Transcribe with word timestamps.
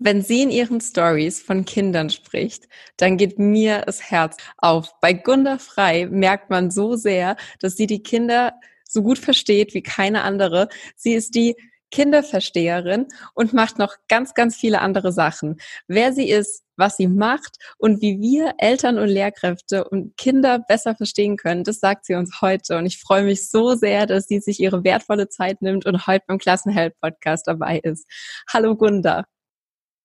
Wenn 0.00 0.22
sie 0.22 0.42
in 0.42 0.50
ihren 0.50 0.80
Stories 0.80 1.42
von 1.42 1.64
Kindern 1.64 2.08
spricht, 2.08 2.68
dann 2.98 3.16
geht 3.16 3.40
mir 3.40 3.82
das 3.84 4.00
Herz 4.00 4.36
auf. 4.56 4.94
Bei 5.00 5.12
Gunda 5.12 5.58
Frei 5.58 6.06
merkt 6.06 6.50
man 6.50 6.70
so 6.70 6.94
sehr, 6.94 7.36
dass 7.60 7.74
sie 7.76 7.88
die 7.88 8.02
Kinder 8.04 8.54
so 8.88 9.02
gut 9.02 9.18
versteht 9.18 9.74
wie 9.74 9.82
keine 9.82 10.22
andere. 10.22 10.68
Sie 10.94 11.14
ist 11.14 11.34
die 11.34 11.56
Kinderversteherin 11.90 13.06
und 13.34 13.54
macht 13.54 13.78
noch 13.78 13.96
ganz, 14.08 14.34
ganz 14.34 14.54
viele 14.56 14.82
andere 14.82 15.10
Sachen. 15.10 15.56
Wer 15.88 16.12
sie 16.12 16.30
ist, 16.30 16.62
was 16.76 16.96
sie 16.96 17.08
macht 17.08 17.56
und 17.78 18.00
wie 18.00 18.20
wir 18.20 18.54
Eltern 18.58 18.98
und 18.98 19.08
Lehrkräfte 19.08 19.88
und 19.88 20.16
Kinder 20.16 20.60
besser 20.60 20.94
verstehen 20.94 21.36
können, 21.36 21.64
das 21.64 21.80
sagt 21.80 22.04
sie 22.04 22.14
uns 22.14 22.40
heute. 22.40 22.76
Und 22.76 22.86
ich 22.86 22.98
freue 22.98 23.24
mich 23.24 23.50
so 23.50 23.74
sehr, 23.74 24.06
dass 24.06 24.28
sie 24.28 24.38
sich 24.38 24.60
ihre 24.60 24.84
wertvolle 24.84 25.28
Zeit 25.28 25.60
nimmt 25.60 25.86
und 25.86 26.06
heute 26.06 26.24
beim 26.28 26.38
Klassenheld 26.38 26.94
Podcast 27.00 27.48
dabei 27.48 27.80
ist. 27.80 28.06
Hallo 28.52 28.76
Gunda. 28.76 29.24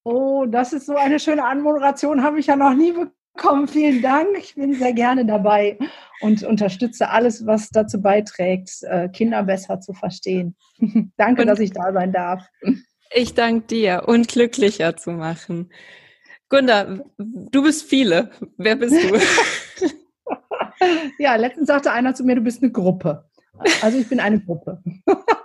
Oh, 0.04 0.46
das 0.46 0.73
ist 0.73 0.86
so 0.86 0.96
eine 0.96 1.20
schöne 1.20 1.46
Anmoderation, 1.46 2.23
habe 2.23 2.40
ich 2.40 2.48
ja 2.48 2.56
noch 2.56 2.73
nie 2.73 2.94
bekommen. 2.94 3.68
Vielen 3.68 4.02
Dank. 4.02 4.38
Ich 4.38 4.56
bin 4.56 4.73
sehr 4.73 4.94
gerne 4.94 5.26
dabei 5.26 5.78
und 6.22 6.44
unterstütze 6.44 7.09
alles, 7.09 7.46
was 7.46 7.70
dazu 7.70 8.02
beiträgt, 8.02 8.84
äh, 8.84 9.08
Kinder 9.09 9.44
besser 9.44 9.80
zu 9.80 9.94
verstehen. 9.94 10.56
danke, 11.18 11.42
und 11.42 11.48
dass 11.48 11.59
ich 11.59 11.72
da 11.72 11.94
sein 11.94 12.12
darf. 12.12 12.46
Ich 13.14 13.34
danke 13.34 13.68
dir 13.68 14.04
und 14.08 14.28
glücklicher 14.28 14.98
zu 14.98 15.12
machen. 15.12 15.72
Gunda, 16.50 17.00
du 17.18 17.64
bist 17.64 17.84
viele. 17.84 18.30
Wer 18.58 18.76
bist 18.76 18.96
du? 18.96 19.88
ja, 21.18 21.36
letztens 21.36 21.68
sagte 21.68 21.92
einer 21.92 22.14
zu 22.14 22.24
mir, 22.24 22.36
du 22.36 22.42
bist 22.42 22.62
eine 22.62 22.72
Gruppe. 22.72 23.30
Also 23.81 23.98
ich 23.98 24.09
bin 24.09 24.20
eine 24.20 24.40
Gruppe. 24.40 24.84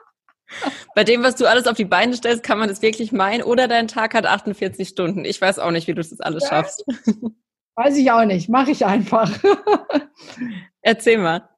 Bei 0.94 1.04
dem, 1.04 1.22
was 1.22 1.36
du 1.36 1.46
alles 1.46 1.66
auf 1.66 1.76
die 1.76 1.84
Beine 1.84 2.14
stellst, 2.14 2.42
kann 2.42 2.58
man 2.58 2.68
das 2.68 2.82
wirklich 2.82 3.12
meinen. 3.12 3.42
Oder 3.42 3.68
dein 3.68 3.88
Tag 3.88 4.14
hat 4.14 4.26
48 4.26 4.88
Stunden. 4.88 5.24
Ich 5.24 5.40
weiß 5.40 5.58
auch 5.58 5.70
nicht, 5.70 5.86
wie 5.86 5.94
du 5.94 6.02
das 6.02 6.20
alles 6.20 6.44
ja. 6.44 6.48
schaffst. 6.48 6.84
Weiß 7.76 7.96
ich 7.96 8.10
auch 8.10 8.24
nicht. 8.24 8.48
Mache 8.48 8.72
ich 8.72 8.84
einfach. 8.84 9.30
Erzähl 10.82 11.18
mal. 11.18 11.48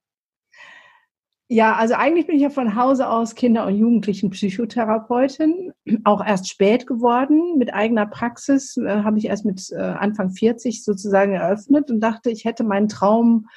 Ja, 1.49 1.75
also 1.75 1.95
eigentlich 1.95 2.27
bin 2.27 2.37
ich 2.37 2.43
ja 2.43 2.51
von 2.51 2.77
Hause 2.77 3.09
aus 3.09 3.35
Kinder- 3.35 3.67
und 3.67 3.75
Jugendlichen-Psychotherapeutin. 3.75 5.73
Auch 6.05 6.25
erst 6.25 6.49
spät 6.49 6.87
geworden 6.87 7.57
mit 7.59 7.73
eigener 7.73 8.07
Praxis. 8.07 8.77
Äh, 8.77 9.03
habe 9.03 9.19
ich 9.19 9.25
erst 9.25 9.45
mit 9.45 9.69
äh, 9.73 9.81
Anfang 9.81 10.31
40 10.31 10.85
sozusagen 10.85 11.33
eröffnet 11.33 11.91
und 11.91 12.01
dachte, 12.01 12.31
ich 12.31 12.45
hätte 12.45 12.65
meinen 12.65 12.89
Traum 12.89 13.49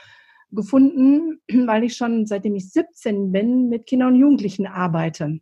gefunden, 0.54 1.40
weil 1.68 1.84
ich 1.84 1.96
schon 1.96 2.26
seitdem 2.26 2.56
ich 2.56 2.72
17 2.72 3.32
bin 3.32 3.70
mit 3.70 3.86
Kindern 3.86 4.14
und 4.14 4.20
Jugendlichen 4.20 4.68
arbeite. 4.68 5.40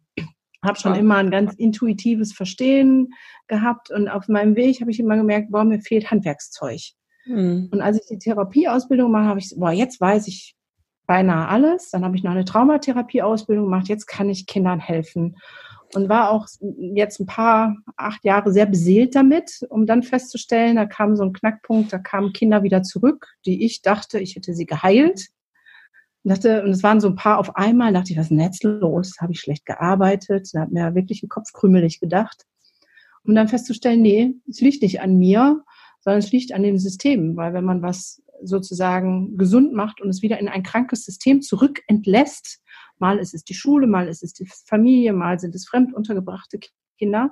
Habe 0.64 0.80
schon 0.80 0.94
ja. 0.94 1.00
immer 1.00 1.16
ein 1.16 1.32
ganz 1.32 1.56
intuitives 1.56 2.34
Verstehen 2.34 3.10
gehabt 3.48 3.90
und 3.90 4.08
auf 4.08 4.28
meinem 4.28 4.56
Weg 4.56 4.80
habe 4.80 4.92
ich 4.92 5.00
immer 5.00 5.18
gemerkt, 5.18 5.52
boah, 5.52 5.64
mir 5.64 5.82
fehlt 5.82 6.12
Handwerkszeug. 6.12 6.82
Mhm. 7.26 7.70
Und 7.72 7.82
als 7.82 8.00
ich 8.00 8.08
die 8.08 8.20
Therapieausbildung 8.20 9.12
mache, 9.12 9.26
habe 9.26 9.40
ich, 9.40 9.54
boah, 9.58 9.72
jetzt 9.72 10.00
weiß 10.00 10.28
ich 10.28 10.56
beinahe 11.08 11.48
alles. 11.48 11.90
Dann 11.90 12.06
habe 12.06 12.16
ich 12.16 12.24
noch 12.24 12.32
eine 12.32 12.46
Traumatherapieausbildung 12.46 13.66
gemacht. 13.66 13.88
Jetzt 13.88 14.06
kann 14.06 14.30
ich 14.30 14.46
Kindern 14.46 14.80
helfen 14.80 15.36
und 15.94 16.10
war 16.10 16.32
auch 16.32 16.48
jetzt 16.78 17.20
ein 17.20 17.26
paar, 17.26 17.76
acht 17.98 18.24
Jahre 18.24 18.52
sehr 18.52 18.66
beseelt 18.66 19.16
damit, 19.16 19.66
um 19.70 19.86
dann 19.86 20.04
festzustellen, 20.04 20.76
da 20.76 20.86
kam 20.86 21.16
so 21.16 21.24
ein 21.24 21.34
Knackpunkt, 21.34 21.92
da 21.92 21.98
kamen 21.98 22.34
Kinder 22.34 22.64
wieder 22.64 22.84
zurück, 22.84 23.28
die 23.46 23.66
ich 23.66 23.82
dachte, 23.82 24.20
ich 24.20 24.36
hätte 24.36 24.54
sie 24.54 24.66
geheilt. 24.66 25.28
Und 26.24 26.30
dachte, 26.30 26.64
und 26.64 26.70
es 26.70 26.84
waren 26.84 27.02
so 27.02 27.08
ein 27.08 27.16
paar 27.16 27.40
auf 27.40 27.56
einmal, 27.56 27.94
dachte 27.94 28.12
ich, 28.12 28.18
was 28.18 28.26
ist 28.26 28.30
denn 28.30 28.40
jetzt 28.40 28.64
los? 28.64 29.16
Habe 29.20 29.34
ich 29.34 29.40
schlecht 29.40 29.66
gearbeitet? 29.66 30.50
Da 30.54 30.62
hat 30.62 30.72
mir 30.72 30.94
wirklich 30.94 31.24
ein 31.24 31.30
Kopf 31.30 31.52
krümelig 31.52 32.00
gedacht. 32.00 32.46
Um 33.24 33.36
dann 33.36 33.48
festzustellen, 33.48 34.02
nee, 34.02 34.34
es 34.48 34.62
liegt 34.62 34.82
nicht 34.82 35.02
an 35.02 35.18
mir, 35.18 35.64
sondern 36.02 36.20
es 36.20 36.32
liegt 36.32 36.54
an 36.54 36.64
dem 36.64 36.78
System, 36.78 37.36
weil 37.36 37.54
wenn 37.54 37.66
man 37.66 37.82
was 37.82 38.22
sozusagen 38.44 39.38
gesund 39.38 39.74
macht 39.74 40.02
und 40.02 40.10
es 40.10 40.22
wieder 40.22 40.40
in 40.40 40.48
ein 40.48 40.64
krankes 40.64 41.06
System 41.06 41.42
zurückentlässt, 41.42 42.62
mal 43.02 43.18
ist 43.18 43.34
es 43.34 43.44
die 43.44 43.56
Schule, 43.56 43.88
mal 43.88 44.08
ist 44.08 44.24
es 44.24 44.34
die 44.34 44.46
Familie, 44.46 45.12
mal 45.12 45.40
sind 45.40 45.56
es 45.56 45.68
fremd 45.68 45.94
untergebrachte 45.94 46.60
Kinder, 46.98 47.32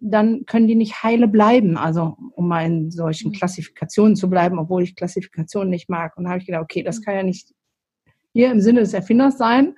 dann 0.00 0.44
können 0.44 0.66
die 0.66 0.74
nicht 0.74 1.02
heile 1.02 1.28
bleiben. 1.28 1.78
Also 1.78 2.16
um 2.32 2.48
mal 2.48 2.66
in 2.66 2.90
solchen 2.90 3.28
mhm. 3.30 3.36
Klassifikationen 3.36 4.16
zu 4.16 4.28
bleiben, 4.28 4.58
obwohl 4.58 4.82
ich 4.82 4.96
Klassifikationen 4.96 5.70
nicht 5.70 5.88
mag. 5.88 6.16
Und 6.16 6.24
da 6.24 6.30
habe 6.30 6.40
ich 6.40 6.46
gedacht, 6.46 6.64
okay, 6.64 6.82
das 6.82 6.98
mhm. 6.98 7.02
kann 7.04 7.14
ja 7.14 7.22
nicht 7.22 7.54
hier 8.32 8.50
im 8.50 8.60
Sinne 8.60 8.80
des 8.80 8.92
Erfinders 8.92 9.38
sein. 9.38 9.76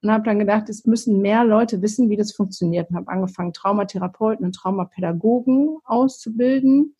Und 0.00 0.10
habe 0.10 0.24
dann 0.24 0.40
gedacht, 0.40 0.68
es 0.68 0.84
müssen 0.84 1.20
mehr 1.20 1.44
Leute 1.44 1.80
wissen, 1.80 2.10
wie 2.10 2.16
das 2.16 2.32
funktioniert. 2.32 2.90
Und 2.90 2.96
habe 2.96 3.08
angefangen, 3.08 3.52
Traumatherapeuten 3.52 4.44
und 4.44 4.52
Traumapädagogen 4.52 5.78
auszubilden. 5.84 6.96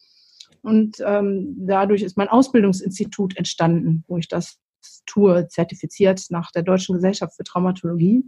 Und 0.61 1.03
ähm, 1.05 1.57
dadurch 1.67 2.03
ist 2.03 2.17
mein 2.17 2.29
Ausbildungsinstitut 2.29 3.37
entstanden, 3.37 4.05
wo 4.07 4.19
ich 4.19 4.29
das 4.29 4.62
tue, 5.07 5.49
zertifiziert 5.49 6.27
nach 6.31 6.51
der 6.53 6.63
Deutschen 6.63 6.95
Gesellschaft 6.95 7.35
für 7.37 7.45
Traumatologie. 7.45 8.25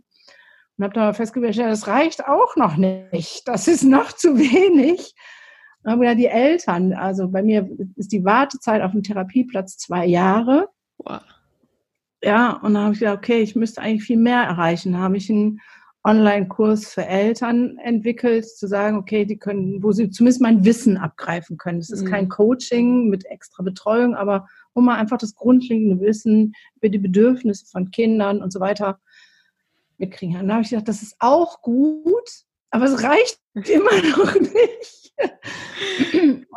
Und 0.76 0.84
habe 0.84 0.94
dann 0.94 1.14
festgestellt, 1.14 1.56
ja, 1.56 1.68
das 1.68 1.86
reicht 1.86 2.26
auch 2.26 2.56
noch 2.56 2.76
nicht. 2.76 3.46
Das 3.46 3.68
ist 3.68 3.84
noch 3.84 4.12
zu 4.12 4.36
wenig. 4.38 5.14
Aber 5.84 6.14
die 6.14 6.26
Eltern, 6.26 6.94
also 6.94 7.28
bei 7.28 7.42
mir 7.42 7.68
ist 7.96 8.12
die 8.12 8.24
Wartezeit 8.24 8.82
auf 8.82 8.92
dem 8.92 9.02
Therapieplatz 9.02 9.76
zwei 9.76 10.06
Jahre. 10.06 10.68
Wow. 10.98 11.20
Ja, 12.22 12.52
und 12.54 12.74
dann 12.74 12.84
habe 12.84 12.94
ich 12.94 13.00
gedacht, 13.00 13.18
okay, 13.18 13.40
ich 13.40 13.54
müsste 13.54 13.82
eigentlich 13.82 14.04
viel 14.04 14.16
mehr 14.16 14.42
erreichen. 14.42 14.92
Da 14.92 15.00
habe 15.00 15.18
ich 15.18 15.28
einen 15.28 15.60
Online-Kurs 16.04 16.92
für 16.92 17.04
Eltern 17.04 17.76
entwickelt, 17.78 18.46
zu 18.46 18.66
sagen, 18.66 18.96
okay, 18.96 19.26
die 19.26 19.38
können, 19.38 19.82
wo 19.82 19.92
sie 19.92 20.10
zumindest 20.10 20.40
mein 20.40 20.64
Wissen 20.64 20.96
abgreifen 20.96 21.58
können. 21.58 21.80
Das 21.80 21.90
ist 21.90 22.04
mhm. 22.04 22.10
kein 22.10 22.28
Coaching 22.30 23.08
mit 23.08 23.26
extra 23.26 23.62
Betreuung, 23.62 24.14
aber 24.14 24.46
wo 24.74 24.80
man 24.80 24.96
einfach 24.96 25.18
das 25.18 25.34
grundlegende 25.34 26.00
Wissen 26.00 26.54
über 26.76 26.88
die 26.88 26.98
Bedürfnisse 26.98 27.66
von 27.66 27.90
Kindern 27.90 28.42
und 28.42 28.52
so 28.52 28.60
weiter 28.60 29.00
mitkriegen. 29.98 30.36
Und 30.40 30.48
da 30.48 30.54
habe 30.54 30.64
ich 30.64 30.70
gedacht, 30.70 30.88
das 30.88 31.02
ist 31.02 31.16
auch 31.20 31.62
gut, 31.62 32.28
aber 32.70 32.86
es 32.86 33.02
reicht 33.02 33.40
immer 33.54 34.02
noch 34.16 34.34
nicht. 34.34 35.04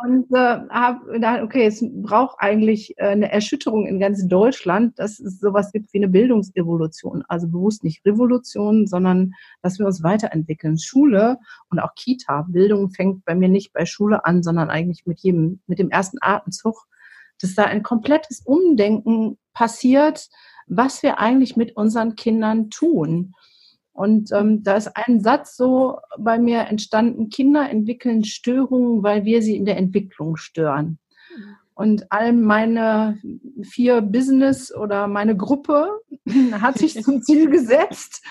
Und 0.04 0.26
äh, 0.34 0.58
habe 0.68 1.12
gedacht, 1.12 1.42
okay, 1.42 1.66
es 1.66 1.84
braucht 2.02 2.36
eigentlich 2.40 2.94
äh, 2.98 3.08
eine 3.08 3.30
Erschütterung 3.30 3.86
in 3.86 4.00
ganz 4.00 4.26
Deutschland, 4.26 4.98
dass 4.98 5.20
es 5.20 5.38
sowas 5.38 5.70
gibt 5.70 5.92
wie 5.92 5.98
eine 5.98 6.08
Bildungsevolution. 6.08 7.24
Also 7.28 7.46
bewusst 7.48 7.84
nicht 7.84 8.04
Revolution, 8.04 8.86
sondern 8.86 9.32
dass 9.62 9.78
wir 9.78 9.86
uns 9.86 10.02
weiterentwickeln. 10.02 10.78
Schule 10.78 11.38
und 11.70 11.78
auch 11.78 11.94
Kita, 11.94 12.46
Bildung 12.48 12.90
fängt 12.90 13.24
bei 13.24 13.34
mir 13.34 13.48
nicht 13.48 13.72
bei 13.72 13.86
Schule 13.86 14.24
an, 14.24 14.42
sondern 14.42 14.70
eigentlich 14.70 15.06
mit 15.06 15.20
jedem, 15.20 15.60
mit 15.66 15.78
dem 15.78 15.90
ersten 15.90 16.18
Atemzug 16.20 16.88
dass 17.40 17.54
da 17.54 17.64
ein 17.64 17.82
komplettes 17.82 18.40
Umdenken 18.44 19.38
passiert, 19.52 20.28
was 20.66 21.02
wir 21.02 21.18
eigentlich 21.18 21.56
mit 21.56 21.76
unseren 21.76 22.14
Kindern 22.14 22.70
tun. 22.70 23.34
Und 23.92 24.30
ähm, 24.32 24.62
da 24.62 24.76
ist 24.76 24.96
ein 24.96 25.20
Satz 25.20 25.56
so 25.56 25.98
bei 26.18 26.38
mir 26.38 26.60
entstanden, 26.60 27.30
Kinder 27.30 27.68
entwickeln 27.68 28.24
Störungen, 28.24 29.02
weil 29.02 29.24
wir 29.24 29.42
sie 29.42 29.56
in 29.56 29.64
der 29.64 29.76
Entwicklung 29.76 30.36
stören. 30.36 30.98
Und 31.74 32.10
all 32.10 32.32
meine 32.32 33.18
vier 33.62 34.00
Business 34.02 34.74
oder 34.74 35.06
meine 35.06 35.36
Gruppe 35.36 35.90
hat 36.52 36.78
sich 36.78 37.00
zum 37.02 37.22
Ziel 37.22 37.48
gesetzt, 37.50 38.24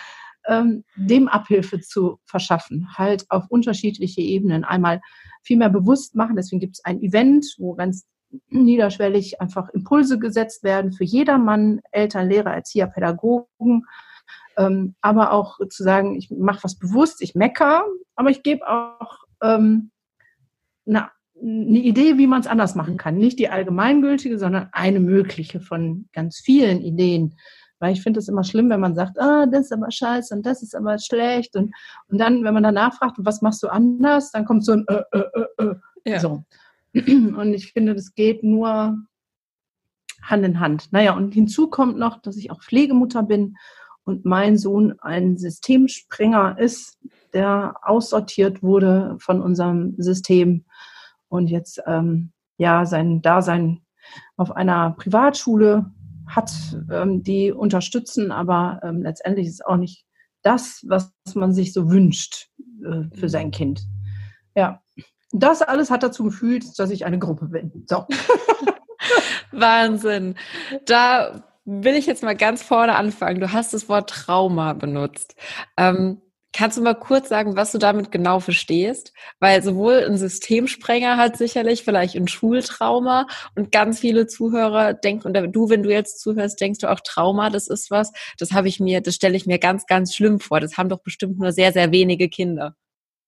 ähm, 0.48 0.84
dem 0.96 1.28
Abhilfe 1.28 1.80
zu 1.80 2.20
verschaffen, 2.26 2.90
halt 2.98 3.26
auf 3.30 3.46
unterschiedliche 3.50 4.22
Ebenen. 4.22 4.64
Einmal 4.64 5.02
viel 5.44 5.58
mehr 5.58 5.70
bewusst 5.70 6.16
machen, 6.16 6.36
deswegen 6.36 6.60
gibt 6.60 6.76
es 6.78 6.86
ein 6.86 7.02
Event, 7.02 7.56
wo 7.58 7.76
ganz 7.76 8.06
niederschwellig 8.50 9.42
einfach 9.42 9.70
Impulse 9.70 10.20
gesetzt 10.20 10.64
werden 10.64 10.92
für 10.92 11.04
jedermann, 11.04 11.82
Eltern, 11.92 12.30
Lehrer, 12.30 12.54
Erzieher, 12.54 12.88
Pädagogen, 12.88 13.86
ähm, 14.58 14.96
aber 15.02 15.32
auch 15.32 15.60
zu 15.70 15.84
sagen, 15.84 16.16
ich 16.16 16.30
mache 16.32 16.64
was 16.64 16.78
bewusst, 16.78 17.22
ich 17.22 17.36
mecker, 17.36 17.86
aber 18.16 18.30
ich 18.30 18.44
gebe 18.44 18.68
auch 18.68 19.26
ähm, 19.42 19.92
eine 20.86 21.10
eine 21.42 21.80
Idee, 21.80 22.18
wie 22.18 22.28
man 22.28 22.42
es 22.42 22.48
anders 22.48 22.76
machen 22.76 22.98
kann. 22.98 23.18
Nicht 23.18 23.40
die 23.40 23.50
allgemeingültige, 23.50 24.40
sondern 24.40 24.70
eine 24.72 25.00
mögliche 25.00 25.60
von 25.60 26.08
ganz 26.14 26.40
vielen 26.40 26.82
Ideen. 26.82 27.36
Weil 27.80 27.94
ich 27.94 28.02
finde 28.02 28.20
es 28.20 28.28
immer 28.28 28.44
schlimm, 28.44 28.70
wenn 28.70 28.80
man 28.80 28.96
sagt, 28.96 29.20
ah, 29.20 29.46
das 29.46 29.66
ist 29.66 29.74
aber 29.74 29.92
scheiße 29.92 30.34
und 30.34 30.46
das 30.46 30.64
ist 30.64 30.76
aber 30.76 30.98
schlecht. 30.98 31.56
Und, 31.56 31.76
und 32.08 32.18
dann, 32.18 32.44
wenn 32.44 32.54
man 32.54 32.64
danach 32.64 32.96
fragt, 32.96 33.18
was 33.20 33.42
machst 33.44 33.62
du 33.62 33.68
anders, 33.68 34.32
dann 34.32 34.46
kommt 34.46 34.66
so 34.66 34.74
ein 34.74 34.86
äh, 34.88 35.04
äh, 35.12 35.24
äh, 35.34 35.64
äh. 35.64 35.76
Ja. 36.06 36.20
So. 36.20 36.44
Und 37.36 37.54
ich 37.54 37.74
finde, 37.74 37.96
das 37.96 38.16
geht 38.16 38.44
nur 38.44 38.98
Hand 40.22 40.46
in 40.46 40.60
Hand. 40.60 40.92
Naja, 40.92 41.16
und 41.16 41.34
hinzu 41.34 41.70
kommt 41.70 41.98
noch, 41.98 42.22
dass 42.22 42.38
ich 42.38 42.52
auch 42.52 42.62
Pflegemutter 42.62 43.24
bin 43.24 43.56
und 44.04 44.26
mein 44.26 44.58
Sohn 44.58 45.00
ein 45.00 45.38
Systemspringer 45.38 46.58
ist, 46.58 46.98
der 47.34 47.76
aussortiert 47.84 48.64
wurde 48.64 49.18
von 49.20 49.42
unserem 49.42 49.96
System 49.98 50.66
und 51.30 51.48
jetzt 51.48 51.82
ähm, 51.86 52.32
ja 52.58 52.86
sein 52.86 53.22
Dasein 53.22 53.82
auf 54.38 54.56
einer 54.56 54.92
Privatschule 54.92 55.92
hat, 56.26 56.52
ähm, 56.92 57.24
die 57.24 57.52
unterstützen, 57.52 58.32
aber 58.32 58.80
ähm, 58.84 59.02
letztendlich 59.02 59.48
ist 59.48 59.66
auch 59.66 59.78
nicht 59.78 60.06
das, 60.42 60.84
was 60.88 61.14
man 61.36 61.54
sich 61.54 61.74
so 61.74 61.90
wünscht 61.90 62.50
äh, 62.86 63.04
für 63.14 63.30
sein 63.30 63.52
Kind. 63.52 63.82
Ja, 64.56 64.82
das 65.44 65.62
alles 65.62 65.92
hat 65.92 66.04
dazu 66.04 66.24
gefühlt, 66.24 66.78
dass 66.80 66.90
ich 66.90 67.06
eine 67.06 67.20
Gruppe 67.20 67.46
bin. 67.46 67.84
So. 67.88 68.06
Wahnsinn. 69.52 70.36
Da 70.86 71.44
will 71.66 71.96
ich 71.96 72.06
jetzt 72.06 72.24
mal 72.24 72.36
ganz 72.36 72.64
vorne 72.64 72.96
anfangen. 72.96 73.42
Du 73.42 73.52
hast 73.52 73.74
das 73.74 73.90
Wort 73.90 74.10
Trauma 74.10 74.74
benutzt. 74.74 75.36
Ähm, 75.76 76.22
kannst 76.54 76.78
du 76.78 76.82
mal 76.82 76.96
kurz 76.96 77.30
sagen, 77.30 77.56
was 77.56 77.72
du 77.72 77.78
damit 77.78 78.12
genau 78.12 78.40
verstehst? 78.40 79.14
Weil 79.40 79.62
sowohl 79.62 80.06
ein 80.06 80.18
Systemsprenger 80.18 81.18
hat 81.18 81.38
sicherlich 81.38 81.84
vielleicht 81.84 82.16
ein 82.16 82.28
Schultrauma 82.28 83.28
und 83.56 83.72
ganz 83.72 84.00
viele 84.00 84.28
Zuhörer 84.28 84.94
denken, 84.94 85.28
und 85.28 85.56
du, 85.56 85.70
wenn 85.70 85.84
du 85.84 85.92
jetzt 85.92 86.20
zuhörst, 86.22 86.60
denkst 86.60 86.80
du 86.80 86.90
auch 86.90 87.02
Trauma, 87.02 87.50
das 87.50 87.68
ist 87.68 87.92
was, 87.92 88.12
das 88.40 88.54
habe 88.54 88.70
ich 88.70 88.80
mir, 88.80 89.02
das 89.02 89.16
stelle 89.16 89.36
ich 89.36 89.46
mir 89.46 89.60
ganz, 89.60 89.86
ganz 89.86 90.16
schlimm 90.16 90.40
vor. 90.40 90.60
Das 90.60 90.78
haben 90.78 90.90
doch 90.90 91.02
bestimmt 91.02 91.38
nur 91.38 91.52
sehr, 91.52 91.74
sehr 91.74 91.92
wenige 91.92 92.30
Kinder. 92.30 92.76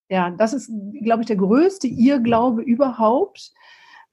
Ja, 0.10 0.32
das 0.32 0.54
ist, 0.54 0.72
glaube 1.04 1.22
ich, 1.22 1.28
der 1.28 1.36
größte 1.36 1.88
Irrglaube 1.88 2.64
überhaupt. 2.64 3.52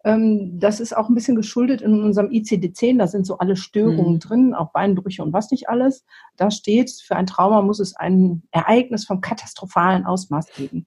Ähm, 0.04 0.60
das 0.60 0.78
ist 0.78 0.94
auch 0.94 1.08
ein 1.08 1.14
bisschen 1.14 1.37
geschuldet 1.37 1.81
in 1.81 2.02
unserem 2.02 2.28
ICD-10. 2.28 2.98
Da 2.98 3.06
sind 3.06 3.26
so 3.26 3.38
alle 3.38 3.56
Störungen 3.56 4.14
mhm. 4.14 4.20
drin, 4.20 4.54
auch 4.54 4.72
Beinbrüche 4.72 5.22
und 5.22 5.32
was 5.32 5.50
nicht 5.50 5.70
alles. 5.70 6.04
Da 6.37 6.50
steht, 6.50 6.90
für 6.90 7.16
ein 7.16 7.26
Trauma 7.26 7.62
muss 7.62 7.81
es 7.81 7.96
ein 7.96 8.43
Ereignis 8.50 9.06
vom 9.06 9.22
katastrophalen 9.22 10.04
Ausmaß 10.04 10.52
geben. 10.54 10.87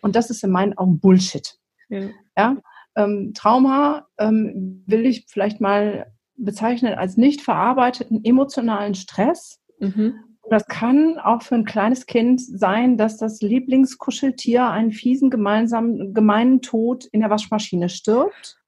Und 0.00 0.16
das 0.16 0.28
ist 0.28 0.42
in 0.42 0.50
meinen 0.50 0.76
Augen 0.76 0.98
Bullshit. 0.98 1.56
Ja. 1.88 2.08
ja? 2.36 2.56
Ähm, 2.96 3.32
Trauma 3.34 4.08
ähm, 4.18 4.82
will 4.86 5.06
ich 5.06 5.26
vielleicht 5.28 5.60
mal 5.60 6.12
bezeichnen 6.36 6.94
als 6.94 7.16
nicht 7.16 7.42
verarbeiteten 7.42 8.24
emotionalen 8.24 8.96
Stress. 8.96 9.60
Mhm 9.78 10.31
das 10.52 10.66
kann 10.66 11.18
auch 11.18 11.42
für 11.42 11.54
ein 11.54 11.64
kleines 11.64 12.06
Kind 12.06 12.40
sein, 12.40 12.96
dass 12.96 13.16
das 13.16 13.40
Lieblingskuscheltier 13.40 14.68
einen 14.68 14.92
fiesen 14.92 15.30
gemeinsamen, 15.30 16.14
gemeinen 16.14 16.62
Tod 16.62 17.06
in 17.06 17.20
der 17.20 17.30
Waschmaschine 17.30 17.88
stirbt 17.88 18.58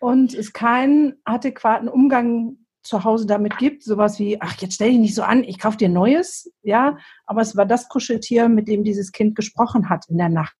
und 0.00 0.34
es 0.34 0.52
keinen 0.52 1.14
adäquaten 1.24 1.88
Umgang 1.88 2.56
zu 2.82 3.04
Hause 3.04 3.26
damit 3.26 3.58
gibt, 3.58 3.84
sowas 3.84 4.18
wie, 4.18 4.40
ach, 4.40 4.56
jetzt 4.60 4.74
stell 4.74 4.90
dich 4.90 4.98
nicht 4.98 5.14
so 5.14 5.22
an, 5.22 5.44
ich 5.44 5.58
kauf 5.58 5.76
dir 5.76 5.88
Neues, 5.88 6.52
ja, 6.62 6.98
aber 7.26 7.40
es 7.40 7.56
war 7.56 7.66
das 7.66 7.88
Kuscheltier, 7.88 8.48
mit 8.48 8.66
dem 8.66 8.82
dieses 8.82 9.12
Kind 9.12 9.36
gesprochen 9.36 9.88
hat 9.88 10.06
in 10.08 10.18
der 10.18 10.28
Nacht, 10.28 10.56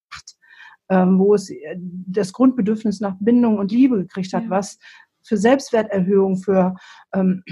ähm, 0.89 1.19
wo 1.19 1.35
es 1.35 1.51
äh, 1.51 1.77
das 1.79 2.33
Grundbedürfnis 2.33 3.01
nach 3.01 3.17
Bindung 3.19 3.59
und 3.59 3.73
Liebe 3.73 3.99
gekriegt 3.99 4.33
hat, 4.33 4.45
ja. 4.45 4.51
was 4.51 4.79
für 5.25 5.37
Selbstwerterhöhung, 5.37 6.37
für 6.37 6.75
ähm, 7.15 7.43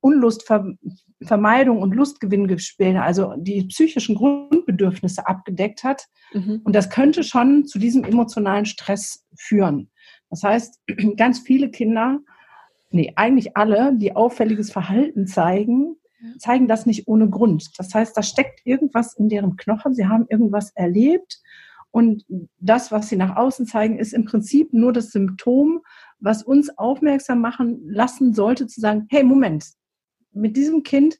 Unlustvermeidung 0.00 1.80
und 1.80 1.94
Lustgewinngespiele, 1.94 3.02
also 3.02 3.34
die 3.36 3.64
psychischen 3.64 4.14
Grundbedürfnisse 4.14 5.26
abgedeckt 5.26 5.84
hat. 5.84 6.06
Mhm. 6.32 6.60
Und 6.64 6.74
das 6.74 6.90
könnte 6.90 7.22
schon 7.24 7.66
zu 7.66 7.78
diesem 7.78 8.04
emotionalen 8.04 8.66
Stress 8.66 9.26
führen. 9.36 9.90
Das 10.30 10.42
heißt, 10.42 10.80
ganz 11.16 11.40
viele 11.40 11.70
Kinder, 11.70 12.20
nee, 12.90 13.12
eigentlich 13.16 13.56
alle, 13.56 13.96
die 13.96 14.14
auffälliges 14.14 14.70
Verhalten 14.70 15.26
zeigen, 15.26 15.96
zeigen 16.38 16.68
das 16.68 16.86
nicht 16.86 17.08
ohne 17.08 17.28
Grund. 17.28 17.70
Das 17.78 17.94
heißt, 17.94 18.16
da 18.16 18.22
steckt 18.22 18.60
irgendwas 18.64 19.14
in 19.14 19.28
deren 19.28 19.56
Knochen, 19.56 19.94
sie 19.94 20.06
haben 20.06 20.26
irgendwas 20.28 20.70
erlebt 20.74 21.40
und 21.92 22.24
das, 22.58 22.90
was 22.90 23.08
sie 23.08 23.16
nach 23.16 23.36
außen 23.36 23.66
zeigen, 23.66 23.98
ist 23.98 24.12
im 24.12 24.24
Prinzip 24.24 24.72
nur 24.72 24.92
das 24.92 25.10
Symptom 25.10 25.82
was 26.22 26.42
uns 26.42 26.76
aufmerksam 26.78 27.40
machen 27.40 27.82
lassen 27.84 28.32
sollte, 28.32 28.66
zu 28.66 28.80
sagen, 28.80 29.06
hey, 29.10 29.24
Moment, 29.24 29.66
mit 30.32 30.56
diesem 30.56 30.82
Kind 30.82 31.18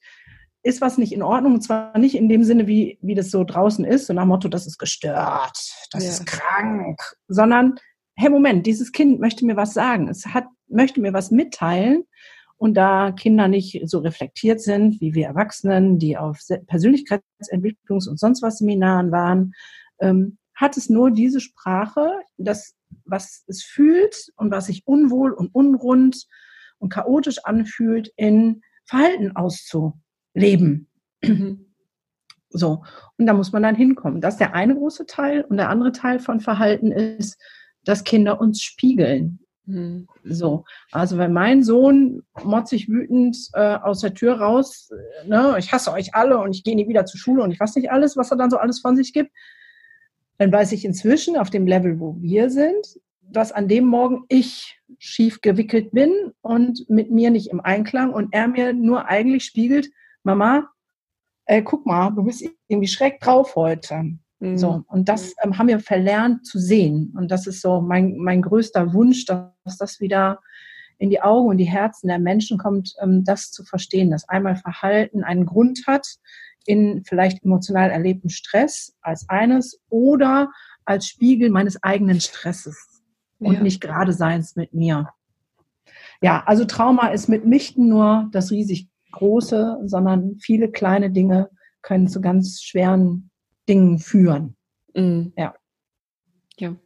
ist 0.62 0.80
was 0.80 0.96
nicht 0.96 1.12
in 1.12 1.22
Ordnung. 1.22 1.54
Und 1.54 1.62
zwar 1.62 1.98
nicht 1.98 2.14
in 2.14 2.28
dem 2.28 2.44
Sinne, 2.44 2.68
wie, 2.68 2.98
wie 3.02 3.16
das 3.16 3.30
so 3.30 3.42
draußen 3.42 3.84
ist, 3.84 4.06
so 4.06 4.12
nach 4.14 4.24
Motto, 4.24 4.48
das 4.48 4.66
ist 4.66 4.78
gestört, 4.78 5.58
das 5.90 6.04
ja. 6.04 6.10
ist 6.10 6.26
krank, 6.26 7.00
sondern, 7.26 7.74
hey, 8.14 8.30
Moment, 8.30 8.64
dieses 8.64 8.92
Kind 8.92 9.18
möchte 9.18 9.44
mir 9.44 9.56
was 9.56 9.74
sagen. 9.74 10.08
Es 10.08 10.26
hat, 10.26 10.46
möchte 10.68 11.00
mir 11.00 11.12
was 11.12 11.30
mitteilen. 11.30 12.04
Und 12.56 12.74
da 12.74 13.10
Kinder 13.10 13.48
nicht 13.48 13.82
so 13.86 13.98
reflektiert 13.98 14.60
sind 14.60 15.00
wie 15.00 15.14
wir 15.14 15.26
Erwachsenen, 15.26 15.98
die 15.98 16.16
auf 16.16 16.38
Persönlichkeitsentwicklungs- 16.68 18.08
und 18.08 18.20
sonst 18.20 18.40
was 18.40 18.58
Seminaren 18.58 19.10
waren, 19.10 19.52
ähm, 20.00 20.38
hat 20.62 20.76
es 20.76 20.88
nur 20.88 21.10
diese 21.10 21.40
Sprache, 21.40 22.10
das 22.38 22.74
was 23.04 23.44
es 23.46 23.62
fühlt 23.62 24.32
und 24.36 24.50
was 24.50 24.66
sich 24.66 24.86
unwohl 24.86 25.32
und 25.32 25.54
unrund 25.54 26.26
und 26.78 26.92
chaotisch 26.92 27.44
anfühlt, 27.44 28.12
in 28.16 28.62
Verhalten 28.84 29.36
auszuleben. 29.36 30.88
Mhm. 31.22 31.66
So, 32.54 32.84
und 33.16 33.24
da 33.24 33.32
muss 33.32 33.50
man 33.52 33.62
dann 33.62 33.74
hinkommen. 33.74 34.20
Das 34.20 34.34
ist 34.34 34.40
der 34.40 34.54
eine 34.54 34.74
große 34.74 35.06
Teil. 35.06 35.42
Und 35.42 35.56
der 35.56 35.70
andere 35.70 35.90
Teil 35.90 36.18
von 36.18 36.38
Verhalten 36.38 36.92
ist, 36.92 37.40
dass 37.82 38.04
Kinder 38.04 38.42
uns 38.42 38.60
spiegeln. 38.60 39.38
Mhm. 39.64 40.06
So, 40.22 40.66
also 40.90 41.16
wenn 41.16 41.32
mein 41.32 41.62
Sohn 41.62 42.24
motzig 42.44 42.90
wütend 42.90 43.38
äh, 43.54 43.76
aus 43.76 44.00
der 44.00 44.12
Tür 44.12 44.34
raus, 44.34 44.90
äh, 44.90 45.28
ne, 45.28 45.56
ich 45.58 45.72
hasse 45.72 45.92
euch 45.92 46.14
alle 46.14 46.40
und 46.40 46.54
ich 46.54 46.62
gehe 46.62 46.76
nie 46.76 46.88
wieder 46.88 47.06
zur 47.06 47.18
Schule 47.18 47.42
und 47.42 47.52
ich 47.52 47.60
weiß 47.60 47.74
nicht 47.76 47.90
alles, 47.90 48.18
was 48.18 48.30
er 48.30 48.36
dann 48.36 48.50
so 48.50 48.58
alles 48.58 48.80
von 48.80 48.96
sich 48.96 49.14
gibt, 49.14 49.30
dann 50.38 50.52
weiß 50.52 50.72
ich 50.72 50.84
inzwischen 50.84 51.36
auf 51.36 51.50
dem 51.50 51.66
Level, 51.66 52.00
wo 52.00 52.16
wir 52.20 52.50
sind, 52.50 52.98
dass 53.20 53.52
an 53.52 53.68
dem 53.68 53.86
Morgen 53.86 54.24
ich 54.28 54.78
schief 54.98 55.40
gewickelt 55.40 55.92
bin 55.92 56.32
und 56.42 56.88
mit 56.88 57.10
mir 57.10 57.30
nicht 57.30 57.50
im 57.50 57.60
Einklang 57.60 58.12
und 58.12 58.32
er 58.32 58.48
mir 58.48 58.72
nur 58.72 59.06
eigentlich 59.06 59.44
spiegelt, 59.44 59.88
Mama, 60.22 60.68
äh, 61.46 61.62
guck 61.62 61.86
mal, 61.86 62.10
du 62.10 62.24
bist 62.24 62.44
irgendwie 62.68 62.88
schräg 62.88 63.20
drauf 63.20 63.56
heute. 63.56 64.16
Mhm. 64.38 64.58
So, 64.58 64.84
und 64.88 65.08
das 65.08 65.34
ähm, 65.42 65.58
haben 65.58 65.68
wir 65.68 65.80
verlernt 65.80 66.46
zu 66.46 66.58
sehen. 66.58 67.12
Und 67.16 67.30
das 67.30 67.46
ist 67.46 67.60
so 67.60 67.80
mein, 67.80 68.16
mein 68.16 68.42
größter 68.42 68.92
Wunsch, 68.92 69.24
dass 69.24 69.78
das 69.78 70.00
wieder 70.00 70.40
in 70.98 71.10
die 71.10 71.20
Augen 71.20 71.48
und 71.48 71.58
die 71.58 71.64
Herzen 71.64 72.08
der 72.08 72.18
Menschen 72.18 72.58
kommt, 72.58 72.94
ähm, 73.00 73.24
das 73.24 73.50
zu 73.50 73.64
verstehen, 73.64 74.10
dass 74.10 74.28
einmal 74.28 74.56
Verhalten 74.56 75.24
einen 75.24 75.46
Grund 75.46 75.82
hat, 75.86 76.06
in 76.66 77.02
vielleicht 77.04 77.42
emotional 77.44 77.90
erlebten 77.90 78.30
Stress 78.30 78.94
als 79.00 79.28
eines 79.28 79.80
oder 79.88 80.50
als 80.84 81.06
Spiegel 81.06 81.50
meines 81.50 81.82
eigenen 81.82 82.20
Stresses 82.20 83.02
und 83.38 83.54
ja. 83.54 83.62
nicht 83.62 83.80
gerade 83.80 84.12
seins 84.12 84.56
mit 84.56 84.72
mir. 84.72 85.08
Ja, 86.20 86.44
also 86.46 86.64
Trauma 86.64 87.08
ist 87.08 87.28
mitnichten 87.28 87.88
nur 87.88 88.28
das 88.32 88.50
riesig 88.50 88.88
große, 89.10 89.80
sondern 89.84 90.38
viele 90.40 90.70
kleine 90.70 91.10
Dinge 91.10 91.50
können 91.82 92.08
zu 92.08 92.20
ganz 92.20 92.62
schweren 92.62 93.30
Dingen 93.68 93.98
führen. 93.98 94.56
Mhm. 94.94 95.32
Ja. 95.36 95.54
Ja, 96.58 96.76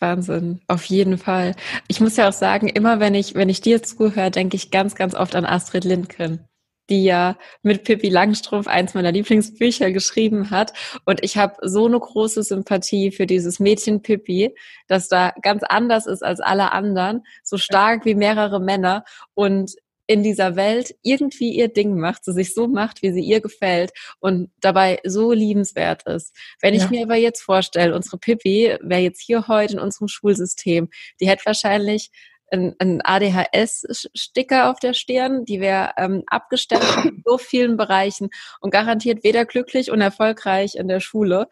Wahnsinn, 0.00 0.60
auf 0.66 0.84
jeden 0.84 1.18
Fall. 1.18 1.54
Ich 1.88 2.00
muss 2.00 2.16
ja 2.16 2.28
auch 2.28 2.32
sagen, 2.32 2.68
immer 2.68 3.00
wenn 3.00 3.14
ich, 3.14 3.34
wenn 3.34 3.48
ich 3.48 3.60
dir 3.60 3.82
zuhöre, 3.82 4.30
denke 4.30 4.56
ich 4.56 4.70
ganz, 4.70 4.94
ganz 4.94 5.14
oft 5.14 5.34
an 5.34 5.44
Astrid 5.44 5.84
Lindgren 5.84 6.48
die 6.90 7.04
ja 7.04 7.36
mit 7.62 7.84
Pippi 7.84 8.08
Langstrumpf 8.08 8.66
eins 8.66 8.94
meiner 8.94 9.12
Lieblingsbücher 9.12 9.90
geschrieben 9.90 10.50
hat. 10.50 10.72
Und 11.04 11.22
ich 11.22 11.36
habe 11.36 11.54
so 11.62 11.86
eine 11.86 11.98
große 11.98 12.42
Sympathie 12.42 13.10
für 13.10 13.26
dieses 13.26 13.60
Mädchen 13.60 14.02
Pippi, 14.02 14.54
das 14.86 15.08
da 15.08 15.32
ganz 15.42 15.62
anders 15.62 16.06
ist 16.06 16.22
als 16.22 16.40
alle 16.40 16.72
anderen, 16.72 17.22
so 17.42 17.56
stark 17.56 18.04
wie 18.04 18.14
mehrere 18.14 18.60
Männer 18.60 19.04
und 19.34 19.72
in 20.06 20.22
dieser 20.22 20.56
Welt 20.56 20.94
irgendwie 21.02 21.54
ihr 21.54 21.68
Ding 21.68 21.98
macht, 21.98 22.24
sie 22.24 22.32
sich 22.32 22.52
so 22.52 22.68
macht, 22.68 23.02
wie 23.02 23.12
sie 23.12 23.22
ihr 23.22 23.40
gefällt 23.40 23.92
und 24.20 24.50
dabei 24.60 25.00
so 25.04 25.32
liebenswert 25.32 26.02
ist. 26.06 26.36
Wenn 26.60 26.74
ja. 26.74 26.84
ich 26.84 26.90
mir 26.90 27.04
aber 27.04 27.16
jetzt 27.16 27.40
vorstelle, 27.40 27.94
unsere 27.94 28.18
Pippi 28.18 28.76
wäre 28.82 29.00
jetzt 29.00 29.22
hier 29.22 29.48
heute 29.48 29.74
in 29.74 29.78
unserem 29.78 30.08
Schulsystem, 30.08 30.90
die 31.20 31.28
hätte 31.28 31.46
wahrscheinlich 31.46 32.10
ein, 32.54 32.74
ein 32.78 33.00
ADHS-Sticker 33.02 34.70
auf 34.70 34.78
der 34.78 34.94
Stirn, 34.94 35.44
die 35.44 35.60
wäre 35.60 35.90
ähm, 35.96 36.22
abgestellt 36.26 36.84
in 37.04 37.22
so 37.24 37.38
vielen 37.38 37.76
Bereichen 37.76 38.30
und 38.60 38.70
garantiert 38.70 39.24
weder 39.24 39.44
glücklich 39.44 39.90
und 39.90 40.00
erfolgreich 40.00 40.76
in 40.76 40.88
der 40.88 41.00
Schule. 41.00 41.48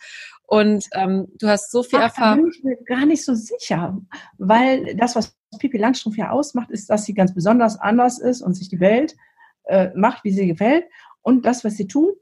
Und 0.46 0.86
ähm, 0.92 1.28
du 1.38 1.48
hast 1.48 1.70
so 1.70 1.82
viel 1.82 1.98
Ach, 1.98 2.04
Erfahrung. 2.04 2.38
Da 2.38 2.42
bin 2.42 2.52
ich 2.52 2.64
mir 2.64 2.76
gar 2.84 3.06
nicht 3.06 3.24
so 3.24 3.34
sicher, 3.34 3.98
weil 4.38 4.94
das, 4.96 5.16
was 5.16 5.36
Pippi 5.58 5.78
Langstrumpf 5.78 6.16
ja 6.16 6.30
ausmacht, 6.30 6.70
ist, 6.70 6.90
dass 6.90 7.04
sie 7.04 7.14
ganz 7.14 7.34
besonders 7.34 7.78
anders 7.78 8.18
ist 8.18 8.42
und 8.42 8.54
sich 8.54 8.68
die 8.68 8.80
Welt 8.80 9.16
äh, 9.64 9.90
macht, 9.94 10.24
wie 10.24 10.32
sie 10.32 10.46
gefällt. 10.46 10.84
Und 11.22 11.46
das, 11.46 11.64
was 11.64 11.76
sie 11.76 11.86
tut, 11.86 12.14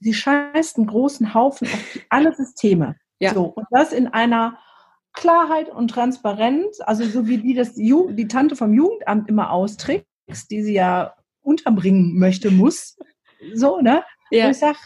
sie 0.00 0.14
scheißt 0.14 0.76
einen 0.76 0.86
großen 0.86 1.34
Haufen 1.34 1.68
auf 1.68 1.98
alle 2.10 2.34
Systeme. 2.34 2.96
Ja. 3.18 3.32
So, 3.32 3.44
und 3.44 3.66
das 3.70 3.92
in 3.92 4.08
einer 4.08 4.58
Klarheit 5.16 5.68
und 5.68 5.88
Transparenz, 5.88 6.80
also 6.80 7.04
so 7.04 7.26
wie 7.26 7.38
die 7.38 7.54
das 7.54 7.76
Ju 7.76 8.12
die 8.12 8.28
Tante 8.28 8.54
vom 8.54 8.72
Jugendamt 8.72 9.28
immer 9.28 9.50
austrickst, 9.50 10.50
die 10.50 10.62
sie 10.62 10.74
ja 10.74 11.14
unterbringen 11.42 12.18
möchte, 12.18 12.50
muss. 12.50 12.96
So, 13.54 13.80
ne? 13.80 14.04
Ja. 14.30 14.46
Wo 14.46 14.50
ich 14.50 14.58
sage, 14.58 14.78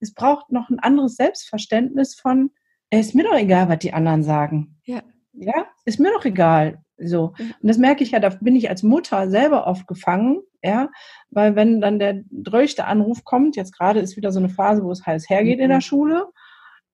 es 0.00 0.12
braucht 0.14 0.52
noch 0.52 0.70
ein 0.70 0.78
anderes 0.78 1.16
Selbstverständnis 1.16 2.14
von, 2.14 2.50
es 2.90 3.08
ist 3.08 3.14
mir 3.14 3.24
doch 3.24 3.36
egal, 3.36 3.68
was 3.68 3.78
die 3.78 3.92
anderen 3.92 4.22
sagen. 4.22 4.78
Ja. 4.84 5.02
Ja, 5.32 5.66
ist 5.84 6.00
mir 6.00 6.12
doch 6.12 6.24
egal. 6.24 6.82
So. 6.98 7.34
Und 7.38 7.54
das 7.68 7.78
merke 7.78 8.02
ich 8.02 8.12
ja, 8.12 8.20
da 8.20 8.30
bin 8.30 8.56
ich 8.56 8.70
als 8.70 8.82
Mutter 8.82 9.28
selber 9.28 9.66
oft 9.66 9.86
gefangen, 9.86 10.40
ja, 10.62 10.88
weil 11.30 11.54
wenn 11.56 11.80
dann 11.80 11.98
der 11.98 12.22
dröchte 12.30 12.86
Anruf 12.86 13.24
kommt, 13.24 13.56
jetzt 13.56 13.76
gerade 13.76 14.00
ist 14.00 14.16
wieder 14.16 14.32
so 14.32 14.38
eine 14.38 14.48
Phase, 14.48 14.82
wo 14.82 14.90
es 14.90 15.04
heiß 15.04 15.28
hergeht 15.28 15.58
in 15.58 15.66
Mhm. 15.66 15.70
der 15.72 15.80
Schule, 15.80 16.26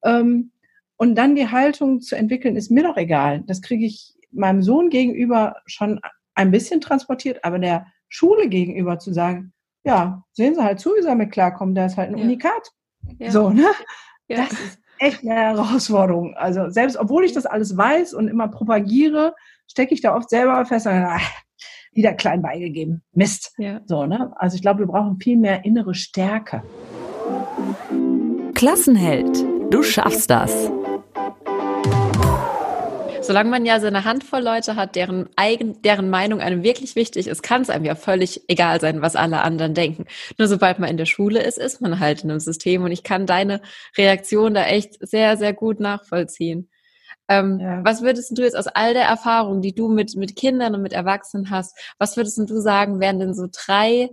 ähm, 0.05 0.52
und 1.03 1.17
dann 1.17 1.35
die 1.35 1.49
Haltung 1.49 2.01
zu 2.01 2.15
entwickeln, 2.15 2.55
ist 2.55 2.71
mir 2.71 2.85
doch 2.85 2.97
egal. 2.97 3.43
Das 3.49 3.61
kriege 3.61 3.85
ich 3.85 4.15
meinem 4.31 4.63
Sohn 4.63 4.89
gegenüber 4.89 5.57
schon 5.67 5.99
ein 6.37 6.53
bisschen 6.53 6.81
transportiert, 6.81 7.45
aber 7.45 7.59
der 7.59 7.89
Schule 8.09 8.49
gegenüber 8.49 9.01
zu 9.01 9.13
sagen, 9.13 9.53
ja, 9.83 10.23
sehen 10.33 10.55
Sie 10.55 10.63
halt 10.63 10.79
zu, 10.79 10.91
wie 10.91 11.01
Sie 11.03 11.09
damit 11.09 11.33
klarkommen, 11.33 11.75
da 11.75 11.87
ist 11.87 11.97
halt 11.97 12.11
ein 12.11 12.19
Ja. 12.19 12.23
Unikat. 12.23 12.71
Ja. 13.19 13.33
So, 13.33 13.51
ne? 13.51 13.67
Ja. 14.29 14.37
Das 14.37 14.53
ist 14.53 14.79
echt 15.01 15.23
eine 15.23 15.35
Herausforderung. 15.35 16.35
Also 16.37 16.71
selbst 16.71 16.97
obwohl 16.97 17.25
ich 17.25 17.33
das 17.33 17.47
alles 17.47 17.77
weiß 17.77 18.15
und 18.15 18.29
immer 18.29 18.47
propagiere, 18.47 19.35
stecke 19.67 19.95
ich 19.95 20.03
da 20.03 20.15
oft 20.15 20.31
selber 20.31 20.65
fest 20.67 20.87
und 20.87 20.93
ach, 20.93 21.29
wieder 21.93 22.15
klein 22.15 22.43
beigegeben. 22.43 23.03
Mist. 23.13 23.55
Ja. 23.59 23.81
So, 23.87 24.07
ne? 24.07 24.33
Also 24.37 24.55
ich 24.55 24.63
glaube, 24.63 24.79
wir 24.79 24.87
brauchen 24.87 25.19
viel 25.19 25.37
mehr 25.37 25.65
innere 25.65 25.95
Stärke. 25.95 26.63
Klassenheld, 28.55 29.45
du 29.71 29.83
schaffst 29.83 30.31
das. 30.31 30.71
Solange 33.23 33.51
man 33.51 33.65
ja 33.65 33.79
seine 33.79 34.05
Handvoll 34.05 34.43
Leute 34.43 34.75
hat, 34.75 34.97
deren 34.97 35.29
eigen, 35.37 35.81
deren 35.83 36.11
Meinung 36.11 36.41
einem 36.41 36.65
wirklich 36.65 36.97
wichtig 36.97 37.29
ist, 37.29 37.43
kann 37.43 37.63
es 37.63 37.71
einem 37.71 37.85
ja 37.85 37.95
völlig 37.95 38.43
egal 38.49 38.81
sein, 38.81 39.01
was 39.01 39.15
alle 39.15 39.43
anderen 39.43 39.75
denken. 39.75 40.07
Nur 40.39 40.49
sobald 40.49 40.81
man 40.81 40.91
in 40.91 40.97
der 40.97 41.07
Schule 41.07 41.41
ist, 41.41 41.57
ist 41.57 41.81
man 41.81 42.01
halt 42.01 42.25
in 42.25 42.31
einem 42.31 42.41
System 42.41 42.83
und 42.83 42.91
ich 42.91 43.05
kann 43.05 43.27
deine 43.27 43.63
Reaktion 43.97 44.55
da 44.55 44.65
echt 44.65 44.97
sehr, 45.07 45.37
sehr 45.37 45.53
gut 45.53 45.79
nachvollziehen. 45.79 46.69
Ähm, 47.29 47.61
Ja. 47.61 47.85
Was 47.85 48.03
würdest 48.03 48.37
du 48.37 48.43
jetzt 48.43 48.57
aus 48.57 48.67
all 48.67 48.93
der 48.93 49.05
Erfahrung, 49.05 49.63
die 49.63 49.75
du 49.75 49.89
mit, 49.89 50.17
mit 50.17 50.35
Kindern 50.35 50.75
und 50.75 50.83
mit 50.83 50.93
Erwachsenen 50.93 51.51
hast, 51.51 51.79
was 51.99 52.17
würdest 52.17 52.39
du 52.39 52.61
sagen, 52.61 52.99
wären 52.99 53.21
denn 53.21 53.35
so 53.35 53.47
drei, 53.51 54.11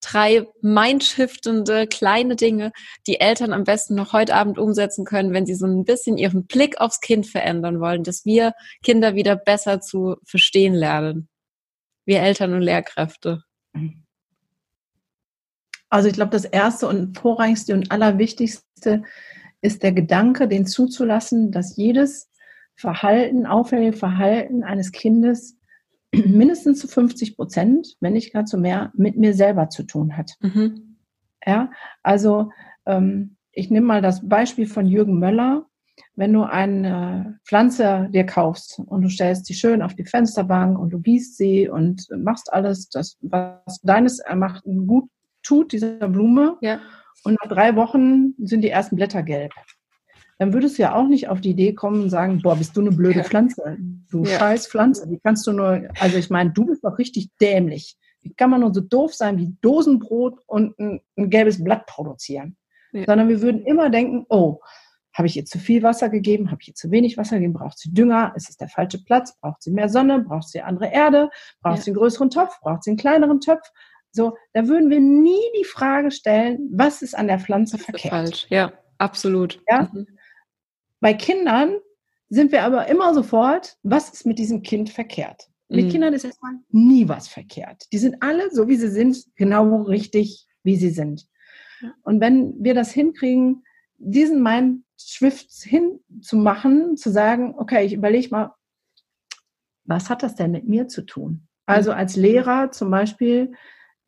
drei 0.00 0.46
mindshiftende 0.62 1.86
kleine 1.86 2.36
Dinge, 2.36 2.72
die 3.06 3.20
Eltern 3.20 3.52
am 3.52 3.64
besten 3.64 3.94
noch 3.94 4.12
heute 4.12 4.34
Abend 4.34 4.58
umsetzen 4.58 5.04
können, 5.04 5.32
wenn 5.32 5.46
sie 5.46 5.54
so 5.54 5.66
ein 5.66 5.84
bisschen 5.84 6.18
ihren 6.18 6.46
Blick 6.46 6.80
aufs 6.80 7.00
Kind 7.00 7.26
verändern 7.26 7.80
wollen, 7.80 8.02
dass 8.02 8.24
wir 8.24 8.52
Kinder 8.82 9.14
wieder 9.14 9.36
besser 9.36 9.80
zu 9.80 10.16
verstehen 10.24 10.74
lernen? 10.74 11.28
Wir 12.06 12.20
Eltern 12.20 12.54
und 12.54 12.62
Lehrkräfte. 12.62 13.42
Also 15.90 16.08
ich 16.08 16.14
glaube, 16.14 16.30
das 16.30 16.44
erste 16.44 16.88
und 16.88 17.18
vorrangigste 17.18 17.74
und 17.74 17.90
allerwichtigste 17.90 19.02
ist 19.60 19.82
der 19.82 19.92
Gedanke, 19.92 20.48
den 20.48 20.66
zuzulassen, 20.66 21.52
dass 21.52 21.76
jedes 21.76 22.30
Verhalten, 22.74 23.44
auffällige 23.44 23.96
Verhalten 23.96 24.62
eines 24.62 24.92
Kindes 24.92 25.59
mindestens 26.26 26.80
zu 26.80 26.88
50 26.88 27.36
Prozent, 27.36 27.96
wenn 28.00 28.12
nicht 28.14 28.32
gar 28.32 28.44
zu 28.44 28.58
mehr, 28.58 28.92
mit 28.94 29.16
mir 29.16 29.34
selber 29.34 29.68
zu 29.68 29.82
tun 29.84 30.16
hat. 30.16 30.34
Mhm. 30.40 30.96
Ja, 31.46 31.70
also 32.02 32.50
ähm, 32.86 33.36
ich 33.52 33.70
nehme 33.70 33.86
mal 33.86 34.02
das 34.02 34.28
Beispiel 34.28 34.66
von 34.66 34.86
Jürgen 34.86 35.18
Möller. 35.18 35.66
Wenn 36.14 36.32
du 36.32 36.42
eine 36.42 37.38
Pflanze 37.44 38.08
dir 38.12 38.24
kaufst 38.24 38.78
und 38.86 39.02
du 39.02 39.08
stellst 39.08 39.46
sie 39.46 39.54
schön 39.54 39.82
auf 39.82 39.94
die 39.94 40.04
Fensterbank 40.04 40.78
und 40.78 40.90
du 40.90 41.00
gießt 41.00 41.36
sie 41.36 41.68
und 41.68 42.06
machst 42.16 42.52
alles, 42.52 42.88
das, 42.88 43.16
was 43.20 43.80
deines 43.82 44.22
macht, 44.34 44.64
gut 44.64 45.08
tut, 45.42 45.72
dieser 45.72 46.08
Blume, 46.08 46.56
Ja. 46.62 46.80
und 47.24 47.36
nach 47.42 47.48
drei 47.48 47.76
Wochen 47.76 48.34
sind 48.38 48.62
die 48.62 48.70
ersten 48.70 48.96
Blätter 48.96 49.22
gelb. 49.22 49.52
Dann 50.40 50.54
würdest 50.54 50.78
du 50.78 50.82
ja 50.82 50.94
auch 50.94 51.06
nicht 51.06 51.28
auf 51.28 51.42
die 51.42 51.50
Idee 51.50 51.74
kommen 51.74 52.00
und 52.00 52.08
sagen, 52.08 52.40
boah, 52.40 52.56
bist 52.56 52.74
du 52.74 52.80
eine 52.80 52.92
blöde. 52.92 53.22
Pflanze. 53.24 53.76
Du 54.10 54.24
Ja. 54.24 54.38
scheiß 54.38 54.68
Pflanze. 54.68 55.08
Wie 55.10 55.20
kannst 55.22 55.46
du 55.46 55.52
nur, 55.52 55.82
also 56.00 56.16
ich 56.16 56.30
meine, 56.30 56.50
du 56.50 56.64
bist 56.64 56.82
doch 56.82 56.96
richtig 56.96 57.28
dämlich. 57.42 57.98
Wie 58.22 58.32
kann 58.32 58.48
man 58.48 58.62
nur 58.62 58.72
so 58.72 58.80
doof 58.80 59.12
sein 59.14 59.36
wie 59.36 59.54
Dosenbrot 59.60 60.40
und 60.46 60.78
ein, 60.78 61.00
ein 61.18 61.28
gelbes 61.28 61.62
Blatt 61.62 61.84
produzieren? 61.84 62.56
Ja. 62.92 63.04
Sondern 63.04 63.28
wir 63.28 63.42
würden 63.42 63.62
immer 63.66 63.90
denken, 63.90 64.24
oh, 64.30 64.60
habe 65.12 65.26
ich 65.28 65.36
ihr 65.36 65.44
zu 65.44 65.58
viel 65.58 65.82
Wasser 65.82 66.08
gegeben? 66.08 66.50
Habe 66.50 66.62
ich 66.62 66.68
ihr 66.68 66.74
zu 66.74 66.90
wenig 66.90 67.18
Wasser 67.18 67.36
gegeben? 67.36 67.52
Braucht 67.52 67.78
sie 67.78 67.92
Dünger? 67.92 68.32
Ist 68.34 68.48
es 68.48 68.56
der 68.56 68.68
falsche 68.68 69.04
Platz? 69.04 69.38
Braucht 69.40 69.62
sie 69.62 69.70
mehr 69.72 69.90
Sonne? 69.90 70.20
Braucht 70.20 70.48
sie 70.48 70.62
andere 70.62 70.90
Erde? 70.90 71.28
Braucht 71.60 71.76
Ja. 71.78 71.82
sie 71.82 71.90
einen 71.90 71.98
größeren 71.98 72.30
Topf? 72.30 72.58
Braucht 72.62 72.82
sie 72.84 72.90
einen 72.90 72.96
kleineren 72.98 73.40
Topf? 73.40 73.70
So, 74.10 74.36
da 74.54 74.66
würden 74.66 74.88
wir 74.88 75.00
nie 75.00 75.38
die 75.60 75.64
Frage 75.64 76.10
stellen, 76.10 76.70
was 76.72 77.02
ist 77.02 77.14
an 77.14 77.26
der 77.28 77.38
Pflanze 77.40 77.76
verkehrt. 77.76 78.10
Falsch. 78.14 78.46
Ja, 78.48 78.72
absolut. 78.98 79.60
Ja. 79.68 79.88
Mhm. 79.92 80.06
Bei 81.00 81.14
Kindern 81.14 81.76
sind 82.28 82.52
wir 82.52 82.62
aber 82.62 82.86
immer 82.88 83.12
sofort, 83.14 83.76
was 83.82 84.10
ist 84.10 84.26
mit 84.26 84.38
diesem 84.38 84.62
Kind 84.62 84.90
verkehrt? 84.90 85.48
Mit 85.68 85.86
Mhm. 85.86 85.90
Kindern 85.90 86.14
ist 86.14 86.24
erstmal 86.24 86.54
nie 86.70 87.08
was 87.08 87.28
verkehrt. 87.28 87.86
Die 87.92 87.98
sind 87.98 88.22
alle, 88.22 88.50
so 88.50 88.68
wie 88.68 88.76
sie 88.76 88.90
sind, 88.90 89.24
genau 89.36 89.82
richtig, 89.82 90.46
wie 90.62 90.76
sie 90.76 90.90
sind. 90.90 91.26
Und 92.02 92.20
wenn 92.20 92.54
wir 92.62 92.74
das 92.74 92.92
hinkriegen, 92.92 93.64
diesen 93.96 94.42
Mind-Shift 94.42 95.50
hinzumachen, 95.62 96.96
zu 96.96 97.10
sagen, 97.10 97.54
okay, 97.56 97.84
ich 97.86 97.94
überlege 97.94 98.28
mal, 98.30 98.54
was 99.84 100.10
hat 100.10 100.22
das 100.22 100.34
denn 100.34 100.50
mit 100.50 100.68
mir 100.68 100.88
zu 100.88 101.02
tun? 101.02 101.46
Also 101.66 101.92
als 101.92 102.16
Lehrer 102.16 102.70
zum 102.70 102.90
Beispiel 102.90 103.52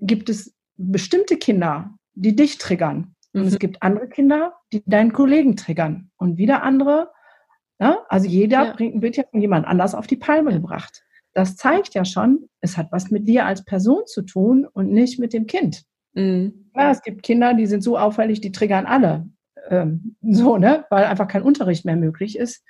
gibt 0.00 0.28
es 0.28 0.54
bestimmte 0.76 1.36
Kinder, 1.36 1.94
die 2.14 2.34
dich 2.36 2.58
triggern. 2.58 3.14
Und 3.34 3.42
Mhm. 3.42 3.46
es 3.48 3.58
gibt 3.58 3.82
andere 3.82 4.08
Kinder, 4.08 4.54
die 4.72 4.82
deinen 4.86 5.12
Kollegen 5.12 5.56
triggern. 5.56 6.10
Und 6.16 6.36
wieder 6.38 6.62
andere, 6.62 7.10
ja, 7.80 8.04
also 8.08 8.26
jeder 8.28 8.64
Ja. 8.66 8.72
bringt, 8.72 9.02
wird 9.02 9.16
ja 9.16 9.24
von 9.30 9.40
jemand 9.40 9.66
anders 9.66 9.94
auf 9.94 10.06
die 10.06 10.16
Palme 10.16 10.50
Ja. 10.50 10.56
gebracht. 10.56 11.02
Das 11.34 11.56
zeigt 11.56 11.94
ja 11.94 12.04
schon, 12.04 12.48
es 12.60 12.76
hat 12.76 12.92
was 12.92 13.10
mit 13.10 13.26
dir 13.26 13.46
als 13.46 13.64
Person 13.64 14.02
zu 14.06 14.22
tun 14.22 14.66
und 14.70 14.90
nicht 14.90 15.18
mit 15.18 15.32
dem 15.32 15.46
Kind. 15.46 15.82
Mhm. 16.12 16.70
Klar, 16.74 16.90
es 16.90 17.02
gibt 17.02 17.22
Kinder, 17.22 17.54
die 17.54 17.66
sind 17.66 17.82
so 17.82 17.96
auffällig, 17.98 18.40
die 18.42 18.52
triggern 18.52 18.84
alle. 18.86 19.28
Ähm, 19.68 20.16
so, 20.20 20.58
ne? 20.58 20.84
Weil 20.90 21.04
einfach 21.04 21.28
kein 21.28 21.42
Unterricht 21.42 21.84
mehr 21.86 21.96
möglich 21.96 22.36
ist. 22.38 22.62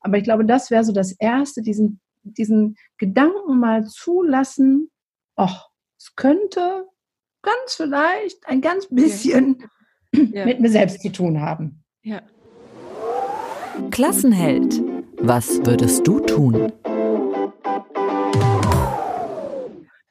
Aber 0.00 0.16
ich 0.18 0.24
glaube, 0.24 0.44
das 0.44 0.70
wäre 0.72 0.82
so 0.82 0.92
das 0.92 1.12
Erste, 1.12 1.62
diesen, 1.62 2.00
diesen 2.24 2.76
Gedanken 2.98 3.60
mal 3.60 3.84
zulassen, 3.86 4.90
ach, 5.36 5.68
es 5.96 6.16
könnte 6.16 6.86
ganz 7.42 7.74
vielleicht 7.76 8.44
ein 8.48 8.60
ganz 8.60 8.88
bisschen 8.88 9.62
Ja. 10.14 10.44
mit 10.44 10.60
mir 10.60 10.70
selbst 10.70 11.00
zu 11.00 11.10
tun 11.10 11.40
haben. 11.40 11.82
ja. 12.02 12.20
Klassenheld, 13.90 14.82
was 15.16 15.64
würdest 15.64 16.06
du 16.06 16.20
tun? 16.20 16.72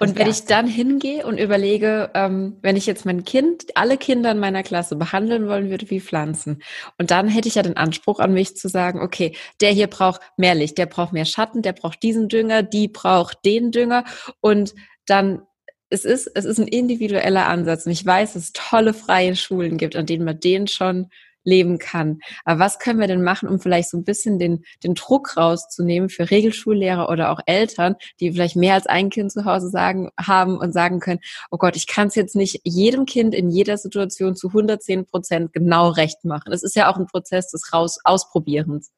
Und 0.02 0.18
wenn 0.18 0.28
ich 0.28 0.46
dann 0.46 0.66
hingehe 0.66 1.28
und 1.28 1.38
überlege, 1.38 2.10
ähm, 2.16 2.58
wenn 2.64 2.76
ich 2.76 2.88
jetzt 2.88 3.06
mein 3.06 3.24
Kind, 3.24 3.66
alle 3.76 3.98
Kinder 3.98 4.32
in 4.32 4.40
meiner 4.40 4.64
Klasse 4.64 4.96
behandeln 4.96 5.48
wollen 5.48 5.70
würde 5.70 5.92
wie 5.92 6.02
Pflanzen, 6.02 6.64
und 6.98 7.12
dann 7.12 7.28
hätte 7.28 7.48
ich 7.48 7.54
ja 7.56 7.62
den 7.62 7.78
Anspruch 7.78 8.20
an 8.20 8.34
mich 8.34 8.58
zu 8.58 8.68
sagen, 8.68 9.00
okay, 9.00 9.36
der 9.62 9.70
hier 9.70 9.86
braucht 9.86 10.22
mehr 10.38 10.56
Licht, 10.56 10.80
der 10.80 10.88
braucht 10.88 11.14
mehr 11.14 11.26
Schatten, 11.26 11.62
der 11.62 11.74
braucht 11.74 12.02
diesen 12.02 12.30
Dünger, 12.30 12.64
die 12.64 12.88
braucht 12.88 13.46
den 13.46 13.70
Dünger, 13.72 14.04
und 14.40 14.74
dann 15.06 15.44
es 15.92 16.06
ist, 16.06 16.32
es 16.34 16.46
ist 16.46 16.60
ein 16.60 16.68
individueller 16.68 17.48
Ansatz. 17.48 17.86
Und 17.86 17.92
ich 17.92 18.06
weiß, 18.06 18.34
dass 18.34 18.44
es 18.44 18.54
tolle 18.54 18.94
freie 18.94 19.36
Schulen 19.36 19.78
gibt, 19.78 19.96
an 19.96 20.06
denen 20.06 20.26
man 20.26 20.40
den 20.40 20.68
schon 20.68 21.10
leben 21.44 21.80
kann. 21.80 22.20
Aber 22.46 22.60
was 22.60 22.80
können 22.80 23.00
wir 23.00 23.08
denn 23.08 23.24
machen, 23.24 23.50
um 23.50 23.60
vielleicht 23.60 23.90
so 23.90 23.98
ein 23.98 24.04
bisschen 24.04 24.38
den, 24.40 24.64
den 24.84 24.94
Druck 24.94 25.38
rauszunehmen 25.38 26.10
für 26.10 26.30
Regelschullehrer 26.30 27.10
oder 27.10 27.32
auch 27.32 27.40
Eltern, 27.46 27.96
die 28.20 28.32
vielleicht 28.32 28.56
mehr 28.56 28.76
als 28.76 28.86
ein 28.86 29.10
Kind 29.10 29.32
zu 29.32 29.44
Hause 29.44 29.70
sagen, 29.70 30.12
haben 30.20 30.58
und 30.58 30.72
sagen 30.72 31.00
können, 31.00 31.20
oh 31.50 31.58
Gott, 31.58 31.76
ich 31.76 31.88
kann 31.88 32.08
es 32.08 32.16
jetzt 32.16 32.36
nicht 32.36 32.62
jedem 32.64 33.06
Kind 33.06 33.34
in 33.34 33.50
jeder 33.50 33.78
Situation 33.78 34.36
zu 34.36 34.50
110 34.50 35.08
Prozent 35.08 35.52
genau 35.52 35.90
recht 35.90 36.24
machen. 36.24 36.54
Es 36.54 36.64
ist 36.64 36.76
ja 36.76 36.92
auch 36.92 36.98
ein 36.98 37.08
Prozess 37.08 37.50
des 37.50 37.74
Raus 37.74 37.98
Ausprobierens. 38.04 38.92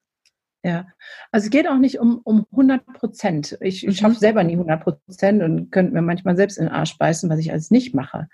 Ja, 0.66 0.88
also 1.32 1.46
es 1.46 1.50
geht 1.52 1.68
auch 1.68 1.78
nicht 1.78 2.00
um, 2.00 2.20
um 2.24 2.46
100 2.52 2.86
Prozent. 2.94 3.58
Ich, 3.60 3.86
Mhm. 3.86 3.92
schaffe 3.92 4.16
selber 4.20 4.44
nie 4.44 4.56
100 4.56 4.82
Prozent 4.82 5.44
und 5.44 5.72
könnte 5.72 5.94
mir 5.94 6.02
manchmal 6.02 6.38
selbst 6.38 6.58
in 6.58 6.66
den 6.66 6.74
Arsch 6.74 6.98
beißen, 6.98 7.30
was 7.30 7.40
ich 7.40 7.52
alles 7.52 7.70
nicht 7.70 7.94
mache. 7.94 8.30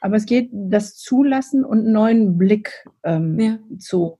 Aber 0.00 0.16
es 0.16 0.26
geht 0.26 0.50
das 0.52 0.96
Zulassen 0.96 1.64
und 1.64 1.78
einen 1.80 1.92
neuen 1.92 2.36
Blick 2.38 2.84
ähm, 3.04 3.38
Ja. 3.40 3.58
zu 3.78 4.18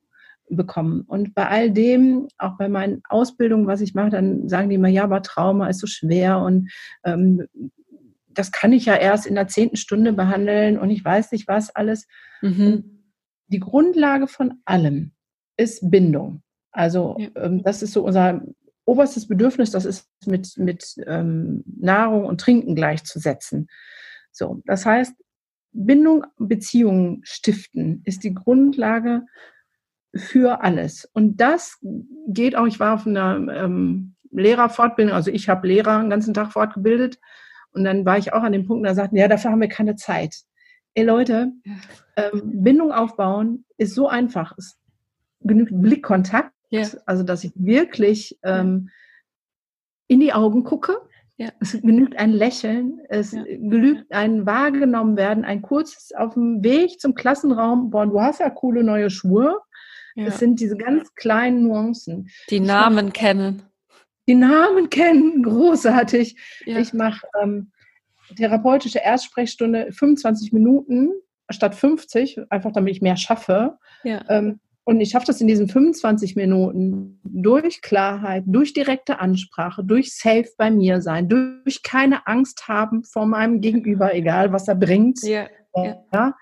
bekommen. 0.48 1.02
Und 1.02 1.34
bei 1.34 1.46
all 1.48 1.70
dem, 1.70 2.28
auch 2.38 2.56
bei 2.56 2.68
meinen 2.68 3.02
Ausbildungen, 3.08 3.66
was 3.66 3.80
ich 3.82 3.94
mache, 3.94 4.10
dann 4.10 4.48
sagen 4.48 4.68
die 4.70 4.76
immer, 4.76 4.88
ja, 4.88 5.04
aber 5.04 5.22
Trauma 5.22 5.68
ist 5.68 5.80
so 5.80 5.86
schwer 5.86 6.38
und 6.40 6.70
ähm, 7.04 7.46
das 8.28 8.50
kann 8.50 8.72
ich 8.72 8.86
ja 8.86 8.96
erst 8.96 9.26
in 9.26 9.34
der 9.34 9.48
zehnten 9.48 9.76
Stunde 9.76 10.12
behandeln 10.14 10.78
und 10.78 10.88
ich 10.90 11.04
weiß 11.04 11.32
nicht 11.32 11.48
was 11.48 11.74
alles. 11.74 12.06
Mhm. 12.40 13.02
Die 13.48 13.60
Grundlage 13.60 14.26
von 14.26 14.54
allem 14.64 15.12
ist 15.58 15.90
Bindung. 15.90 16.41
Also 16.72 17.16
ja. 17.18 17.28
ähm, 17.36 17.62
das 17.62 17.82
ist 17.82 17.92
so 17.92 18.04
unser 18.04 18.42
oberstes 18.84 19.28
Bedürfnis, 19.28 19.70
das 19.70 19.84
ist 19.84 20.08
mit, 20.26 20.56
mit 20.58 20.96
ähm, 21.06 21.62
Nahrung 21.78 22.24
und 22.24 22.40
Trinken 22.40 22.74
gleichzusetzen. 22.74 23.68
So, 24.32 24.62
das 24.66 24.84
heißt, 24.84 25.14
Bindung, 25.72 26.26
Beziehungen 26.38 27.20
stiften 27.22 28.02
ist 28.04 28.24
die 28.24 28.34
Grundlage 28.34 29.24
für 30.14 30.62
alles. 30.62 31.08
Und 31.12 31.40
das 31.40 31.78
geht 32.28 32.56
auch, 32.56 32.66
ich 32.66 32.80
war 32.80 32.94
auf 32.94 33.06
einer 33.06 33.36
ähm, 33.54 34.14
Lehrerfortbildung, 34.30 35.14
also 35.14 35.30
ich 35.30 35.48
habe 35.48 35.68
Lehrer 35.68 36.00
den 36.00 36.10
ganzen 36.10 36.34
Tag 36.34 36.52
fortgebildet 36.52 37.18
und 37.72 37.84
dann 37.84 38.04
war 38.04 38.18
ich 38.18 38.32
auch 38.32 38.42
an 38.42 38.52
dem 38.52 38.66
Punkt, 38.66 38.86
da 38.86 38.94
sagten, 38.94 39.16
ja, 39.16 39.28
dafür 39.28 39.50
haben 39.50 39.60
wir 39.60 39.68
keine 39.68 39.96
Zeit. 39.96 40.36
Ey 40.94 41.04
Leute, 41.04 41.52
ähm, 42.16 42.62
Bindung 42.62 42.92
aufbauen 42.92 43.64
ist 43.78 43.94
so 43.94 44.08
einfach. 44.08 44.54
Es 44.58 44.78
genügt 45.40 45.72
Blickkontakt, 45.74 46.51
ja. 46.72 46.88
also 47.06 47.22
dass 47.22 47.44
ich 47.44 47.52
wirklich 47.54 48.38
ähm, 48.42 48.90
in 50.08 50.20
die 50.20 50.32
Augen 50.32 50.64
gucke. 50.64 50.96
Ja. 51.36 51.50
Es 51.60 51.72
genügt 51.72 52.16
ein 52.18 52.30
Lächeln, 52.30 53.00
es 53.08 53.32
ja. 53.32 53.42
genügt 53.42 54.12
ein 54.12 54.46
wahrgenommen 54.46 55.16
werden, 55.16 55.44
ein 55.44 55.62
kurzes 55.62 56.12
auf 56.12 56.34
dem 56.34 56.62
Weg 56.62 57.00
zum 57.00 57.14
Klassenraum, 57.14 57.90
boah, 57.90 58.06
du 58.06 58.20
hast 58.20 58.40
ja 58.40 58.50
coole 58.50 58.84
neue 58.84 59.10
Schuhe. 59.10 59.58
Ja. 60.14 60.26
Es 60.26 60.38
sind 60.38 60.60
diese 60.60 60.76
ganz 60.76 61.14
kleinen 61.14 61.62
Nuancen. 61.62 62.28
Die 62.50 62.60
Namen 62.60 63.06
mach, 63.06 63.12
kennen. 63.14 63.62
Die 64.28 64.34
Namen 64.34 64.90
kennen, 64.90 65.42
großartig. 65.42 66.36
Ich 66.66 66.92
mache 66.92 67.26
ähm, 67.42 67.72
therapeutische 68.36 68.98
Erstsprechstunde 68.98 69.90
25 69.90 70.52
Minuten 70.52 71.10
statt 71.50 71.74
50, 71.74 72.40
einfach 72.50 72.72
damit 72.72 72.94
ich 72.94 73.02
mehr 73.02 73.16
schaffe. 73.16 73.78
Ja. 74.04 74.24
Ähm, 74.28 74.60
und 74.84 75.00
ich 75.00 75.10
schaffe 75.10 75.26
das 75.26 75.40
in 75.40 75.46
diesen 75.46 75.68
25 75.68 76.34
Minuten 76.34 77.20
durch 77.22 77.82
Klarheit, 77.82 78.44
durch 78.46 78.72
direkte 78.72 79.20
Ansprache, 79.20 79.84
durch 79.84 80.16
Safe 80.16 80.48
bei 80.58 80.70
mir 80.70 81.00
sein, 81.00 81.28
durch 81.28 81.82
keine 81.82 82.26
Angst 82.26 82.66
haben 82.66 83.04
vor 83.04 83.26
meinem 83.26 83.60
Gegenüber, 83.60 84.12
egal 84.14 84.52
was 84.52 84.66
er 84.66 84.74
bringt. 84.74 85.22
Ja, 85.22 85.46
ja. 85.76 86.04
ja 86.12 86.34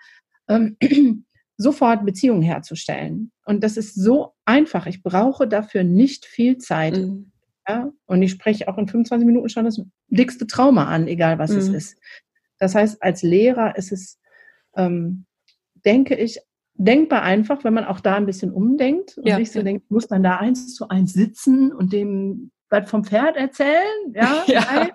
ähm, 0.48 0.76
sofort 1.58 2.06
Beziehungen 2.06 2.40
herzustellen. 2.40 3.30
Und 3.44 3.62
das 3.62 3.76
ist 3.76 3.94
so 3.94 4.32
einfach. 4.46 4.86
Ich 4.86 5.02
brauche 5.02 5.46
dafür 5.46 5.84
nicht 5.84 6.24
viel 6.24 6.56
Zeit. 6.56 6.96
Mhm. 6.96 7.32
Ja? 7.68 7.92
Und 8.06 8.22
ich 8.22 8.30
spreche 8.30 8.68
auch 8.68 8.78
in 8.78 8.88
25 8.88 9.26
Minuten 9.26 9.50
schon 9.50 9.66
das 9.66 9.82
dickste 10.08 10.46
Trauma 10.46 10.86
an, 10.86 11.08
egal 11.08 11.38
was 11.38 11.50
mhm. 11.50 11.58
es 11.58 11.68
ist. 11.68 11.98
Das 12.58 12.74
heißt, 12.74 13.02
als 13.02 13.22
Lehrer 13.22 13.76
ist 13.76 13.92
es, 13.92 14.18
ähm, 14.76 15.26
denke 15.84 16.14
ich, 16.14 16.40
denkbar 16.84 17.22
einfach, 17.22 17.62
wenn 17.64 17.74
man 17.74 17.84
auch 17.84 18.00
da 18.00 18.14
ein 18.16 18.26
bisschen 18.26 18.52
umdenkt 18.52 19.18
und 19.18 19.28
ja. 19.28 19.36
sich 19.36 19.52
so 19.52 19.62
denkt, 19.62 19.90
muss 19.90 20.08
man 20.08 20.22
da 20.22 20.36
eins 20.36 20.74
zu 20.74 20.88
eins 20.88 21.12
sitzen 21.12 21.72
und 21.72 21.92
dem 21.92 22.50
was 22.70 22.88
vom 22.88 23.04
Pferd 23.04 23.36
erzählen? 23.36 24.14
Ja, 24.14 24.44
ja. 24.46 24.88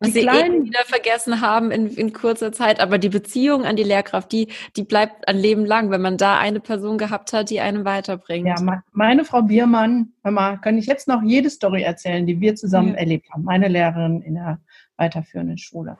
was 0.00 0.12
sie 0.12 0.22
kleinen, 0.22 0.54
eben 0.54 0.64
wieder 0.66 0.84
vergessen 0.84 1.40
haben 1.40 1.70
in, 1.70 1.86
in 1.86 2.12
kurzer 2.12 2.50
Zeit, 2.50 2.80
aber 2.80 2.98
die 2.98 3.08
Beziehung 3.08 3.64
an 3.64 3.76
die 3.76 3.84
Lehrkraft, 3.84 4.32
die, 4.32 4.48
die 4.76 4.82
bleibt 4.82 5.28
ein 5.28 5.38
Leben 5.38 5.64
lang, 5.64 5.90
wenn 5.90 6.02
man 6.02 6.16
da 6.16 6.38
eine 6.38 6.60
Person 6.60 6.98
gehabt 6.98 7.32
hat, 7.32 7.50
die 7.50 7.60
einen 7.60 7.84
weiterbringt. 7.84 8.48
Ja, 8.48 8.82
meine 8.92 9.24
Frau 9.24 9.42
Biermann, 9.42 10.12
Mama, 10.24 10.56
kann 10.56 10.76
ich 10.76 10.86
jetzt 10.86 11.06
noch 11.06 11.22
jede 11.22 11.50
Story 11.50 11.82
erzählen, 11.82 12.26
die 12.26 12.40
wir 12.40 12.56
zusammen 12.56 12.94
ja. 12.94 12.96
erlebt 12.96 13.30
haben. 13.32 13.44
Meine 13.44 13.68
Lehrerin 13.68 14.20
in 14.22 14.34
der 14.34 14.58
weiterführenden 14.96 15.58
Schule. 15.58 15.96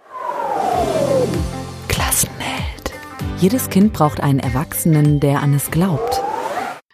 Klassenheld. 1.88 2.73
Jedes 3.44 3.68
Kind 3.68 3.92
braucht 3.92 4.22
einen 4.22 4.38
Erwachsenen, 4.38 5.20
der 5.20 5.42
an 5.42 5.52
es 5.52 5.70
glaubt. 5.70 6.22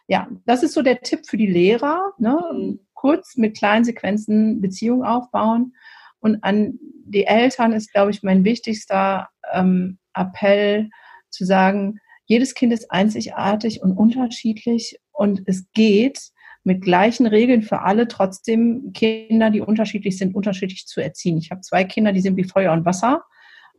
Ja, 0.09 0.27
das 0.47 0.65
ist 0.65 0.75
so 0.75 0.83
der 0.83 1.01
Tipp 1.01 1.21
für 1.25 1.37
die 1.37 1.47
Lehrer. 1.47 2.13
Ne? 2.19 2.77
Kurz 2.93 3.37
mit 3.37 3.57
kleinen 3.57 3.85
Sequenzen 3.85 4.61
Beziehung 4.61 5.05
aufbauen. 5.05 5.77
Und 6.19 6.43
an 6.43 6.77
die 7.05 7.25
Eltern 7.25 7.73
ist, 7.73 7.93
glaube 7.93 8.11
ich, 8.11 8.25
mein 8.25 8.45
wichtigster 8.45 9.29
ähm, 9.53 9.99
Appell 10.13 10.91
zu 11.29 11.45
sagen, 11.45 12.01
jedes 12.25 12.55
Kind 12.55 12.73
ist 12.73 12.91
einzigartig 12.91 13.81
und 13.81 13.97
unterschiedlich 13.97 14.99
und 15.13 15.43
es 15.47 15.71
geht 15.73 16.19
mit 16.65 16.83
gleichen 16.83 17.29
Regeln 17.29 17.63
für 17.63 17.83
alle 17.83 18.09
trotzdem 18.09 18.93
Kinder, 18.93 19.51
die 19.51 19.61
unterschiedlich 19.61 20.19
sind, 20.19 20.35
unterschiedlich 20.35 20.89
zu 20.89 21.01
erziehen. 21.01 21.39
Ich 21.39 21.53
habe 21.53 21.61
zwei 21.61 21.85
Kinder, 21.85 22.11
die 22.11 22.23
sind 22.23 22.37
wie 22.37 22.43
Feuer 22.43 22.73
und 22.73 22.85
Wasser. 22.85 23.23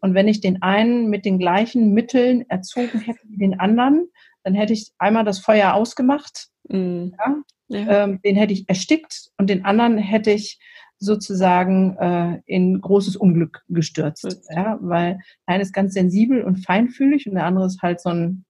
Und 0.02 0.14
wenn 0.16 0.28
ich 0.28 0.42
den 0.42 0.62
einen 0.62 1.10
mit 1.10 1.26
den 1.26 1.40
gleichen 1.40 1.94
Mitteln 1.94 2.44
erzogen 2.50 3.00
hätte 3.00 3.20
wie 3.30 3.38
den 3.38 3.60
anderen, 3.60 4.10
dann 4.44 4.56
hätte 4.56 4.74
ich 4.74 4.92
einmal 4.98 5.24
das 5.24 5.40
Feuer 5.40 5.74
ausgemacht. 5.74 6.48
Mhm. 6.68 7.14
Ja? 7.18 7.36
Ja. 7.68 8.04
Ähm, 8.04 8.20
den 8.24 8.36
hätte 8.36 8.54
ich 8.54 8.68
erstickt 8.68 9.30
und 9.38 9.50
den 9.50 9.64
anderen 9.64 9.98
hätte 9.98 10.32
ich 10.32 10.60
sozusagen 11.00 11.98
äh, 11.98 12.42
in 12.46 12.80
großes 12.80 13.16
Unglück 13.16 13.64
gestürzt. 13.70 14.46
Ja, 14.54 14.78
weil 14.82 15.20
der 15.48 15.56
eine 15.56 15.64
ist 15.64 15.74
ganz 15.74 15.94
sensibel 15.94 16.44
und 16.44 16.64
feinfühlig 16.66 17.28
und 17.28 17.36
der 17.36 17.46
andere 17.46 17.66
ist 17.66 17.82
halt 17.82 18.02
so 18.02 18.10
ein, 18.10 18.46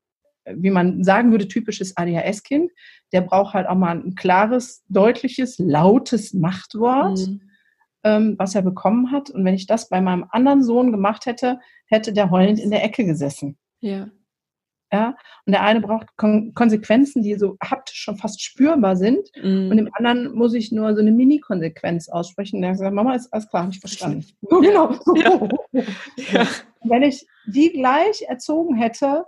wie 0.45 0.71
man 0.71 1.03
sagen 1.03 1.31
würde, 1.31 1.47
typisches 1.47 1.95
ADHS-Kind. 1.95 2.71
Der 3.13 3.21
braucht 3.21 3.53
halt 3.53 3.67
auch 3.67 3.75
mal 3.75 3.95
ein 3.95 4.15
klares, 4.15 4.83
deutliches, 4.89 5.59
lautes 5.59 6.33
Machtwort, 6.33 7.19
mhm. 7.19 7.41
Ähm, 8.03 8.35
was 8.37 8.55
er 8.55 8.61
bekommen 8.61 9.11
hat. 9.11 9.29
Und 9.29 9.45
wenn 9.45 9.53
ich 9.53 9.67
das 9.67 9.89
bei 9.89 10.01
meinem 10.01 10.25
anderen 10.29 10.63
Sohn 10.63 10.91
gemacht 10.91 11.25
hätte, 11.25 11.59
hätte 11.87 12.13
der 12.13 12.31
heulend 12.31 12.59
in 12.59 12.71
der 12.71 12.83
Ecke 12.83 13.05
gesessen. 13.05 13.57
Ja. 13.79 14.09
Ja? 14.91 15.15
Und 15.45 15.53
der 15.53 15.63
eine 15.63 15.79
braucht 15.79 16.15
Kon 16.17 16.53
Konsequenzen, 16.53 17.23
die 17.23 17.35
so 17.35 17.57
haptisch 17.63 17.99
schon 17.99 18.17
fast 18.17 18.41
spürbar 18.41 18.95
sind. 18.95 19.29
Mm. 19.41 19.69
Und 19.69 19.77
dem 19.77 19.89
anderen 19.93 20.33
muss 20.35 20.53
ich 20.53 20.71
nur 20.71 20.93
so 20.93 21.01
eine 21.01 21.11
Mini-Konsequenz 21.11 22.09
aussprechen. 22.09 22.61
Der 22.61 22.75
sagt, 22.75 22.93
Mama, 22.93 23.15
ist 23.15 23.31
alles 23.31 23.49
klar, 23.49 23.63
habe 23.63 23.71
ich 23.71 23.79
verstanden. 23.79 24.25
Ja. 24.51 24.59
genau. 24.59 24.99
Ja. 25.15 25.49
ja. 26.31 26.47
Wenn 26.83 27.03
ich 27.03 27.25
die 27.45 27.71
gleich 27.71 28.23
erzogen 28.27 28.75
hätte, 28.75 29.25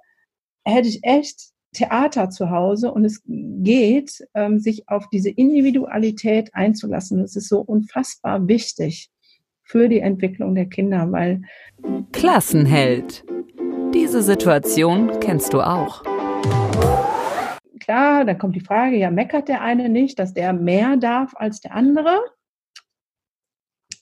hätte 0.66 0.88
ich 0.88 1.00
echt 1.04 1.53
Theater 1.74 2.30
zu 2.30 2.50
Hause 2.50 2.92
und 2.92 3.04
es 3.06 3.22
geht, 3.26 4.26
ähm, 4.34 4.60
sich 4.60 4.88
auf 4.88 5.10
diese 5.10 5.30
Individualität 5.30 6.54
einzulassen. 6.54 7.22
Das 7.22 7.36
ist 7.36 7.50
so 7.50 7.60
unfassbar 7.60 8.48
wichtig 8.48 9.10
für 9.64 9.90
die 9.90 10.00
Entwicklung 10.00 10.56
der 10.56 10.68
Kinder, 10.68 11.12
weil 11.12 11.42
Klassenheld 12.12 13.26
diese 13.94 14.22
Situation 14.22 15.20
kennst 15.20 15.54
du 15.54 15.62
auch. 15.62 16.04
Klar, 17.80 18.24
dann 18.26 18.38
kommt 18.38 18.56
die 18.56 18.62
Frage, 18.62 18.96
ja, 18.96 19.12
meckert 19.12 19.50
der 19.50 19.62
eine 19.62 19.90
nicht, 19.90 20.18
dass 20.18 20.34
der 20.34 20.54
mehr 20.54 20.96
darf 20.98 21.34
als 21.36 21.60
der 21.60 21.76
andere? 21.76 22.22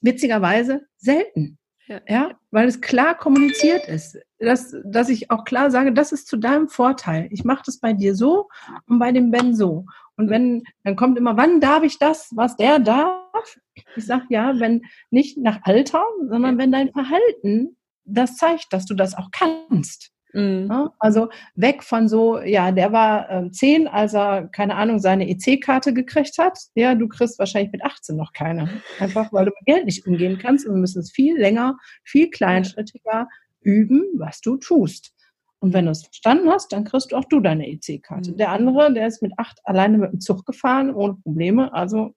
Witzigerweise 0.01 0.81
selten. 0.97 1.57
Ja. 1.91 1.99
ja, 2.07 2.31
weil 2.51 2.69
es 2.69 2.79
klar 2.79 3.17
kommuniziert 3.17 3.85
ist, 3.89 4.17
dass, 4.39 4.73
dass 4.85 5.09
ich 5.09 5.29
auch 5.29 5.43
klar 5.43 5.69
sage, 5.71 5.91
das 5.91 6.13
ist 6.13 6.27
zu 6.27 6.37
deinem 6.37 6.69
Vorteil. 6.69 7.27
Ich 7.31 7.43
mache 7.43 7.63
das 7.65 7.79
bei 7.79 7.91
dir 7.91 8.15
so 8.15 8.47
und 8.87 8.97
bei 8.97 9.11
dem 9.11 9.29
Ben 9.29 9.53
so. 9.53 9.85
Und 10.15 10.29
wenn, 10.29 10.63
dann 10.85 10.95
kommt 10.95 11.17
immer, 11.17 11.35
wann 11.35 11.59
darf 11.59 11.83
ich 11.83 11.99
das, 11.99 12.31
was 12.33 12.55
der 12.55 12.79
darf? 12.79 13.59
Ich 13.97 14.05
sage 14.05 14.25
ja, 14.29 14.57
wenn 14.57 14.83
nicht 15.09 15.37
nach 15.37 15.59
Alter, 15.63 16.05
sondern 16.29 16.57
wenn 16.57 16.71
dein 16.71 16.93
Verhalten 16.93 17.75
das 18.05 18.37
zeigt, 18.37 18.71
dass 18.71 18.85
du 18.85 18.93
das 18.93 19.13
auch 19.17 19.29
kannst. 19.31 20.13
Mhm. 20.33 20.89
Also 20.99 21.29
weg 21.55 21.83
von 21.83 22.07
so, 22.07 22.39
ja, 22.39 22.71
der 22.71 22.91
war 22.91 23.29
äh, 23.29 23.51
zehn, 23.51 23.87
als 23.87 24.13
er, 24.13 24.47
keine 24.47 24.75
Ahnung, 24.75 24.99
seine 24.99 25.29
EC-Karte 25.29 25.93
gekriegt 25.93 26.37
hat. 26.37 26.57
Ja, 26.75 26.95
du 26.95 27.07
kriegst 27.07 27.39
wahrscheinlich 27.39 27.71
mit 27.71 27.83
18 27.83 28.15
noch 28.15 28.33
keine. 28.33 28.81
Einfach 28.99 29.31
weil 29.33 29.45
du 29.45 29.51
mit 29.51 29.65
Geld 29.65 29.85
nicht 29.85 30.05
umgehen 30.07 30.37
kannst 30.37 30.65
und 30.65 30.73
wir 30.73 30.79
müssen 30.81 30.99
es 30.99 31.11
viel 31.11 31.37
länger, 31.37 31.77
viel 32.03 32.29
kleinschrittiger 32.29 33.27
üben, 33.61 34.03
was 34.15 34.41
du 34.41 34.57
tust. 34.57 35.13
Und 35.59 35.73
wenn 35.73 35.85
du 35.85 35.91
es 35.91 36.03
verstanden 36.03 36.49
hast, 36.49 36.73
dann 36.73 36.85
kriegst 36.85 37.11
du 37.11 37.15
auch 37.15 37.25
du 37.25 37.39
deine 37.39 37.67
EC-Karte. 37.67 38.31
Mhm. 38.31 38.37
Der 38.37 38.49
andere, 38.49 38.93
der 38.93 39.07
ist 39.07 39.21
mit 39.21 39.33
acht 39.37 39.59
alleine 39.63 39.99
mit 39.99 40.11
dem 40.11 40.19
Zug 40.19 40.45
gefahren, 40.45 40.93
ohne 40.93 41.15
Probleme. 41.15 41.71
Also 41.73 42.15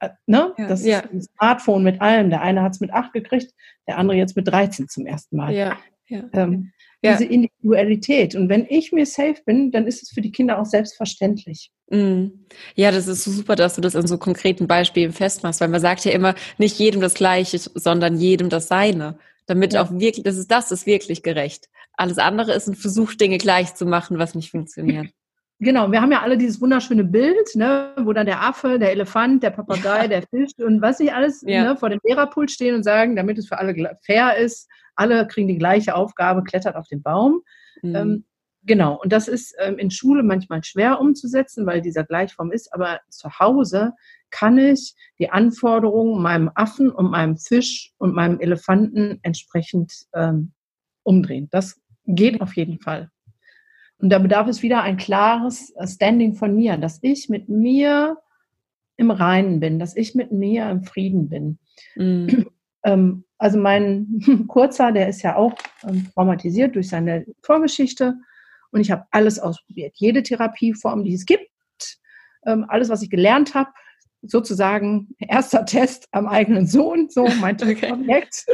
äh, 0.00 0.10
ne? 0.26 0.52
Ja, 0.58 0.66
das 0.66 0.84
ja. 0.84 0.98
ist 0.98 1.12
ein 1.12 1.22
Smartphone 1.22 1.82
mit 1.84 2.00
allem. 2.00 2.28
Der 2.28 2.42
eine 2.42 2.62
hat 2.62 2.72
es 2.72 2.80
mit 2.80 2.92
acht 2.92 3.12
gekriegt, 3.12 3.54
der 3.86 3.96
andere 3.96 4.16
jetzt 4.18 4.36
mit 4.36 4.46
13 4.48 4.88
zum 4.88 5.06
ersten 5.06 5.36
Mal. 5.36 5.54
Ja, 5.54 5.78
ja. 6.08 6.24
Ähm, 6.32 6.72
diese 7.02 7.24
Individualität. 7.24 8.34
Und 8.34 8.48
wenn 8.48 8.66
ich 8.68 8.92
mir 8.92 9.06
safe 9.06 9.36
bin, 9.44 9.70
dann 9.72 9.86
ist 9.86 10.02
es 10.02 10.10
für 10.10 10.20
die 10.20 10.30
Kinder 10.30 10.60
auch 10.60 10.64
selbstverständlich. 10.64 11.70
Mm. 11.90 12.26
Ja, 12.74 12.90
das 12.90 13.08
ist 13.08 13.24
so 13.24 13.30
super, 13.30 13.56
dass 13.56 13.74
du 13.74 13.80
das 13.80 13.96
an 13.96 14.06
so 14.06 14.18
konkreten 14.18 14.66
Beispielen 14.66 15.12
festmachst, 15.12 15.60
weil 15.60 15.68
man 15.68 15.80
sagt 15.80 16.04
ja 16.04 16.12
immer, 16.12 16.34
nicht 16.58 16.78
jedem 16.78 17.00
das 17.00 17.14
Gleiche, 17.14 17.58
sondern 17.58 18.18
jedem 18.18 18.48
das 18.48 18.68
Seine. 18.68 19.18
Damit 19.46 19.76
auch 19.76 19.90
wirklich, 19.90 20.22
das 20.22 20.36
ist, 20.36 20.50
das 20.50 20.70
ist 20.70 20.86
wirklich 20.86 21.22
gerecht. 21.22 21.68
Alles 21.94 22.18
andere 22.18 22.52
ist 22.52 22.68
ein 22.68 22.76
Versuch, 22.76 23.14
Dinge 23.14 23.38
gleich 23.38 23.74
zu 23.74 23.84
machen, 23.84 24.18
was 24.18 24.34
nicht 24.34 24.50
funktioniert. 24.50 25.08
Genau, 25.62 25.92
wir 25.92 26.02
haben 26.02 26.10
ja 26.10 26.22
alle 26.22 26.36
dieses 26.36 26.60
wunderschöne 26.60 27.04
Bild, 27.04 27.54
ne, 27.54 27.94
wo 28.00 28.12
dann 28.12 28.26
der 28.26 28.42
Affe, 28.42 28.80
der 28.80 28.90
Elefant, 28.90 29.44
der 29.44 29.50
Papagei, 29.50 30.02
ja. 30.02 30.08
der 30.08 30.22
Fisch 30.22 30.50
und 30.58 30.82
was 30.82 30.98
nicht 30.98 31.14
alles 31.14 31.44
ja. 31.46 31.62
ne, 31.62 31.76
vor 31.76 31.88
dem 31.88 32.00
Lehrerpult 32.02 32.50
stehen 32.50 32.74
und 32.74 32.82
sagen, 32.82 33.14
damit 33.14 33.38
es 33.38 33.46
für 33.46 33.58
alle 33.58 33.96
fair 34.02 34.36
ist, 34.36 34.68
alle 34.96 35.24
kriegen 35.28 35.46
die 35.46 35.58
gleiche 35.58 35.94
Aufgabe, 35.94 36.42
klettert 36.42 36.74
auf 36.74 36.88
den 36.88 37.00
Baum. 37.00 37.42
Mhm. 37.80 37.94
Ähm, 37.94 38.24
genau, 38.64 38.98
und 39.00 39.12
das 39.12 39.28
ist 39.28 39.54
ähm, 39.60 39.78
in 39.78 39.92
Schule 39.92 40.24
manchmal 40.24 40.64
schwer 40.64 41.00
umzusetzen, 41.00 41.64
weil 41.64 41.80
dieser 41.80 42.02
Gleichform 42.02 42.50
ist, 42.50 42.74
aber 42.74 42.98
zu 43.08 43.38
Hause 43.38 43.92
kann 44.30 44.58
ich 44.58 44.96
die 45.20 45.30
Anforderungen 45.30 46.20
meinem 46.20 46.50
Affen 46.56 46.90
und 46.90 47.08
meinem 47.08 47.36
Fisch 47.36 47.92
und 47.98 48.16
meinem 48.16 48.40
Elefanten 48.40 49.20
entsprechend 49.22 50.06
ähm, 50.12 50.54
umdrehen. 51.04 51.46
Das 51.52 51.80
geht 52.04 52.40
auf 52.40 52.56
jeden 52.56 52.80
Fall. 52.80 53.10
Und 54.02 54.10
da 54.10 54.18
bedarf 54.18 54.48
es 54.48 54.62
wieder 54.62 54.82
ein 54.82 54.96
klares 54.96 55.72
Standing 55.84 56.34
von 56.34 56.56
mir, 56.56 56.76
dass 56.76 56.98
ich 57.02 57.28
mit 57.28 57.48
mir 57.48 58.18
im 58.96 59.12
Reinen 59.12 59.60
bin, 59.60 59.78
dass 59.78 59.96
ich 59.96 60.16
mit 60.16 60.32
mir 60.32 60.68
im 60.68 60.82
Frieden 60.82 61.28
bin. 61.28 61.58
Mhm. 61.96 62.46
Ähm, 62.84 63.22
also 63.38 63.60
mein 63.60 64.46
Kurzer, 64.48 64.90
der 64.90 65.08
ist 65.08 65.22
ja 65.22 65.36
auch 65.36 65.54
ähm, 65.86 66.08
traumatisiert 66.14 66.74
durch 66.74 66.88
seine 66.88 67.24
Vorgeschichte 67.40 68.16
und 68.72 68.80
ich 68.80 68.90
habe 68.90 69.06
alles 69.12 69.38
ausprobiert. 69.38 69.92
Jede 69.98 70.24
Therapieform, 70.24 71.04
die 71.04 71.14
es 71.14 71.24
gibt, 71.24 71.48
ähm, 72.44 72.66
alles, 72.66 72.88
was 72.88 73.00
ich 73.02 73.08
gelernt 73.08 73.54
habe, 73.54 73.70
sozusagen 74.22 75.14
erster 75.18 75.64
Test 75.64 76.08
am 76.10 76.26
eigenen 76.26 76.66
Sohn, 76.66 77.08
so 77.08 77.28
mein 77.40 77.54
okay. 77.62 77.92
Objekt. 77.92 78.46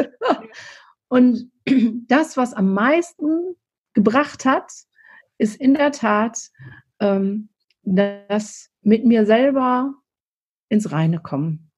Und 1.09 1.51
das, 2.07 2.37
was 2.37 2.53
am 2.53 2.75
meisten 2.75 3.57
gebracht 3.95 4.45
hat, 4.45 4.71
ist 5.39 5.57
in 5.57 5.75
der 5.75 5.93
Tat 5.93 6.51
ähm, 7.01 7.49
das 7.83 8.71
mit 8.83 9.05
mir 9.05 9.25
selber 9.25 9.95
ins 10.69 10.93
Reine 10.93 11.21
kommen. 11.21 11.71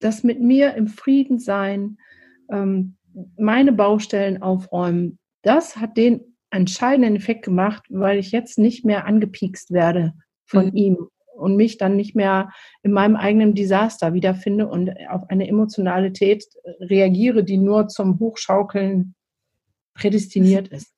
Das 0.00 0.22
mit 0.22 0.40
mir 0.40 0.74
im 0.74 0.88
Frieden 0.88 1.38
sein, 1.38 1.98
ähm, 2.50 2.96
meine 3.36 3.72
Baustellen 3.72 4.42
aufräumen, 4.42 5.18
das 5.42 5.76
hat 5.76 5.96
den 5.96 6.36
entscheidenden 6.50 7.16
Effekt 7.16 7.44
gemacht, 7.44 7.84
weil 7.88 8.18
ich 8.18 8.30
jetzt 8.30 8.58
nicht 8.58 8.84
mehr 8.84 9.06
angepiekst 9.06 9.70
werde 9.72 10.12
von 10.44 10.66
mhm. 10.66 10.76
ihm 10.76 11.08
und 11.34 11.56
mich 11.56 11.78
dann 11.78 11.96
nicht 11.96 12.14
mehr 12.14 12.50
in 12.82 12.92
meinem 12.92 13.16
eigenen 13.16 13.54
Desaster 13.54 14.12
wiederfinde 14.12 14.68
und 14.68 14.90
auf 15.08 15.28
eine 15.30 15.48
Emotionalität 15.48 16.44
reagiere, 16.80 17.42
die 17.42 17.58
nur 17.58 17.88
zum 17.88 18.18
Hochschaukeln 18.18 19.14
prädestiniert 19.94 20.68
ist. 20.68 20.91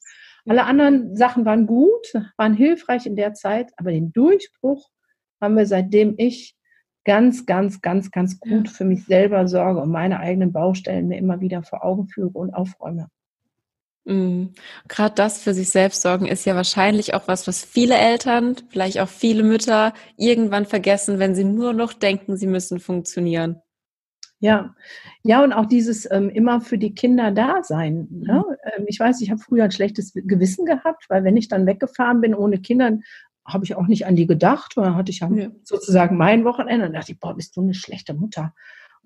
Alle 0.47 0.65
anderen 0.65 1.17
Sachen 1.17 1.45
waren 1.45 1.67
gut, 1.67 2.13
waren 2.37 2.55
hilfreich 2.55 3.07
in 3.07 3.17
der 3.17 3.35
Zeit, 3.35 3.73
aber 3.77 3.93
den 3.93 4.13
Durchbruch 4.13 4.91
haben 5.41 5.57
wir 5.57 5.67
seitdem 5.67 6.15
ich 6.19 6.55
ganz, 7.05 7.47
ganz, 7.47 7.81
ganz, 7.81 8.11
ganz 8.11 8.41
gut 8.41 8.69
für 8.69 8.85
mich 8.85 9.05
selber 9.05 9.47
sorge 9.47 9.81
und 9.81 9.91
meine 9.91 10.21
eigenen 10.21 10.53
Baustellen 10.53 11.09
mir 11.09 11.19
immer 11.19 11.41
wieder 11.41 11.63
vor 11.63 11.85
Augen 11.85 12.09
führe 12.09 12.31
und 12.31 12.55
aufräume. 12.55 13.09
Mhm. 14.05 14.53
Gerade 14.89 15.15
das 15.15 15.43
für 15.43 15.55
sich 15.55 15.71
selbst 15.71 16.03
sorgen 16.03 16.27
ist 16.27 16.45
ja 16.45 16.55
wahrscheinlich 16.55 17.15
auch 17.15 17.27
was, 17.27 17.47
was 17.47 17.65
viele 17.65 17.97
Eltern, 17.97 18.57
vielleicht 18.69 19.01
auch 19.01 19.09
viele 19.09 19.43
Mütter 19.43 19.95
irgendwann 20.17 20.67
vergessen, 20.67 21.19
wenn 21.19 21.35
sie 21.35 21.45
nur 21.45 21.73
noch 21.73 21.95
denken, 21.95 22.37
sie 22.37 22.47
müssen 22.47 22.81
funktionieren. 22.81 23.61
Ja, 24.45 24.75
ja, 25.23 25.43
und 25.43 25.55
auch 25.55 25.65
dieses 25.65 26.07
ähm, 26.11 26.29
immer 26.29 26.61
für 26.61 26.77
die 26.77 26.95
Kinder 26.95 27.31
da 27.31 27.63
sein. 27.63 28.09
Ne? 28.11 28.45
Mhm. 28.47 28.57
Ähm, 28.77 28.85
ich 28.87 29.01
weiß, 29.01 29.23
ich 29.23 29.31
habe 29.31 29.41
früher 29.41 29.65
ein 29.65 29.71
schlechtes 29.71 30.13
Gewissen 30.13 30.67
gehabt, 30.67 31.07
weil 31.09 31.25
wenn 31.25 31.39
ich 31.39 31.49
dann 31.49 31.65
weggefahren 31.65 32.21
bin 32.21 32.35
ohne 32.35 32.59
Kinder, 32.59 32.99
habe 33.47 33.65
ich 33.65 33.75
auch 33.75 33.87
nicht 33.87 34.05
an 34.05 34.17
die 34.17 34.27
gedacht, 34.27 34.77
weil 34.77 34.85
dann 34.85 34.97
hatte 34.97 35.11
ich 35.11 35.21
ja, 35.21 35.31
ja. 35.31 35.49
sozusagen 35.63 36.19
mein 36.19 36.45
Wochenende 36.45 36.87
und 36.87 36.93
dachte 36.93 37.13
ich, 37.13 37.21
boah, 37.21 37.35
bist 37.35 37.57
du 37.57 37.63
eine 37.63 37.73
schlechte 37.73 38.13
Mutter. 38.13 38.53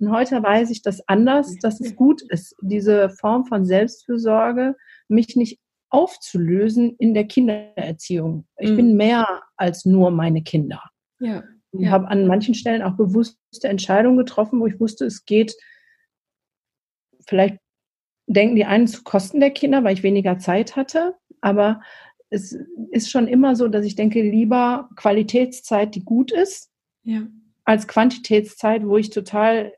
Und 0.00 0.10
heute 0.10 0.42
weiß 0.42 0.70
ich 0.70 0.82
das 0.82 1.06
anders, 1.06 1.54
dass 1.60 1.80
es 1.80 1.94
gut 1.94 2.20
ist, 2.22 2.56
diese 2.60 3.08
Form 3.08 3.46
von 3.46 3.64
Selbstfürsorge, 3.64 4.74
mich 5.06 5.36
nicht 5.36 5.60
aufzulösen 5.88 6.96
in 6.98 7.14
der 7.14 7.28
Kindererziehung. 7.28 8.44
Ich 8.56 8.70
mhm. 8.70 8.76
bin 8.76 8.96
mehr 8.96 9.42
als 9.56 9.84
nur 9.84 10.10
meine 10.10 10.42
Kinder. 10.42 10.82
Ja. 11.20 11.44
Ich 11.72 11.82
ja. 11.82 11.90
habe 11.90 12.08
an 12.08 12.26
manchen 12.26 12.54
Stellen 12.54 12.82
auch 12.82 12.96
bewusste 12.96 13.68
Entscheidungen 13.68 14.16
getroffen, 14.16 14.60
wo 14.60 14.66
ich 14.66 14.80
wusste, 14.80 15.04
es 15.04 15.24
geht, 15.24 15.54
vielleicht 17.26 17.58
denken 18.26 18.56
die 18.56 18.64
einen 18.64 18.86
zu 18.86 19.02
Kosten 19.02 19.40
der 19.40 19.50
Kinder, 19.50 19.84
weil 19.84 19.94
ich 19.94 20.02
weniger 20.02 20.38
Zeit 20.38 20.76
hatte, 20.76 21.16
aber 21.40 21.80
es 22.30 22.56
ist 22.90 23.10
schon 23.10 23.26
immer 23.26 23.56
so, 23.56 23.68
dass 23.68 23.84
ich 23.84 23.94
denke, 23.94 24.22
lieber 24.22 24.90
Qualitätszeit, 24.96 25.94
die 25.94 26.04
gut 26.04 26.30
ist, 26.30 26.70
ja. 27.02 27.26
als 27.64 27.88
Quantitätszeit, 27.88 28.86
wo 28.86 28.98
ich 28.98 29.10
total 29.10 29.72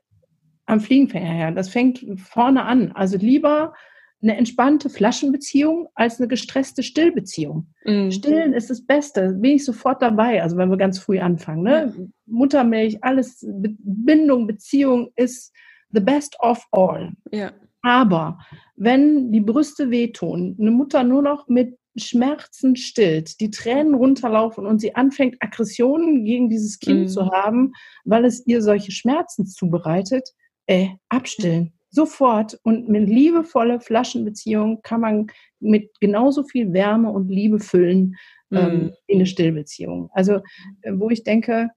am 0.65 0.81
Fliegenfänger 0.81 1.31
her. 1.31 1.51
Das 1.51 1.69
fängt 1.69 2.05
vorne 2.19 2.63
an. 2.63 2.91
Also 2.91 3.17
lieber 3.17 3.73
eine 4.21 4.37
entspannte 4.37 4.89
Flaschenbeziehung 4.89 5.89
als 5.95 6.19
eine 6.19 6.27
gestresste 6.27 6.83
Stillbeziehung. 6.83 7.67
Mhm. 7.85 8.11
Stillen 8.11 8.53
ist 8.53 8.69
das 8.69 8.85
Beste, 8.85 9.33
bin 9.33 9.55
ich 9.55 9.65
sofort 9.65 10.01
dabei, 10.01 10.41
also 10.43 10.57
wenn 10.57 10.69
wir 10.69 10.77
ganz 10.77 10.99
früh 10.99 11.19
anfangen. 11.19 11.63
Ne? 11.63 11.93
Ja. 11.97 12.05
Muttermilch, 12.27 13.03
alles, 13.03 13.45
Bindung, 13.47 14.47
Beziehung 14.47 15.11
ist 15.15 15.53
the 15.91 15.99
best 15.99 16.37
of 16.39 16.63
all. 16.71 17.11
Ja. 17.31 17.51
Aber 17.81 18.39
wenn 18.75 19.31
die 19.31 19.41
Brüste 19.41 19.89
wehtun, 19.89 20.55
eine 20.59 20.71
Mutter 20.71 21.03
nur 21.03 21.23
noch 21.23 21.47
mit 21.47 21.77
Schmerzen 21.97 22.75
stillt, 22.75 23.39
die 23.41 23.49
Tränen 23.49 23.95
runterlaufen 23.95 24.65
und 24.65 24.79
sie 24.79 24.95
anfängt, 24.95 25.35
Aggressionen 25.39 26.23
gegen 26.23 26.49
dieses 26.49 26.79
Kind 26.79 27.01
mhm. 27.01 27.07
zu 27.07 27.31
haben, 27.31 27.73
weil 28.05 28.23
es 28.23 28.45
ihr 28.45 28.61
solche 28.61 28.91
Schmerzen 28.91 29.45
zubereitet, 29.47 30.29
äh, 30.67 30.89
abstillen 31.09 31.73
sofort 31.91 32.57
und 32.63 32.89
mit 32.89 33.07
liebevoller 33.07 33.79
Flaschenbeziehung 33.79 34.81
kann 34.81 35.01
man 35.01 35.27
mit 35.59 35.91
genauso 35.99 36.43
viel 36.43 36.73
Wärme 36.73 37.11
und 37.11 37.29
Liebe 37.29 37.59
füllen 37.59 38.15
ähm, 38.51 38.73
mhm. 38.73 38.93
in 39.07 39.17
eine 39.17 39.25
Stillbeziehung. 39.25 40.09
Also 40.13 40.41
äh, 40.81 40.93
wo 40.93 41.09
ich 41.09 41.23
denke, 41.23 41.69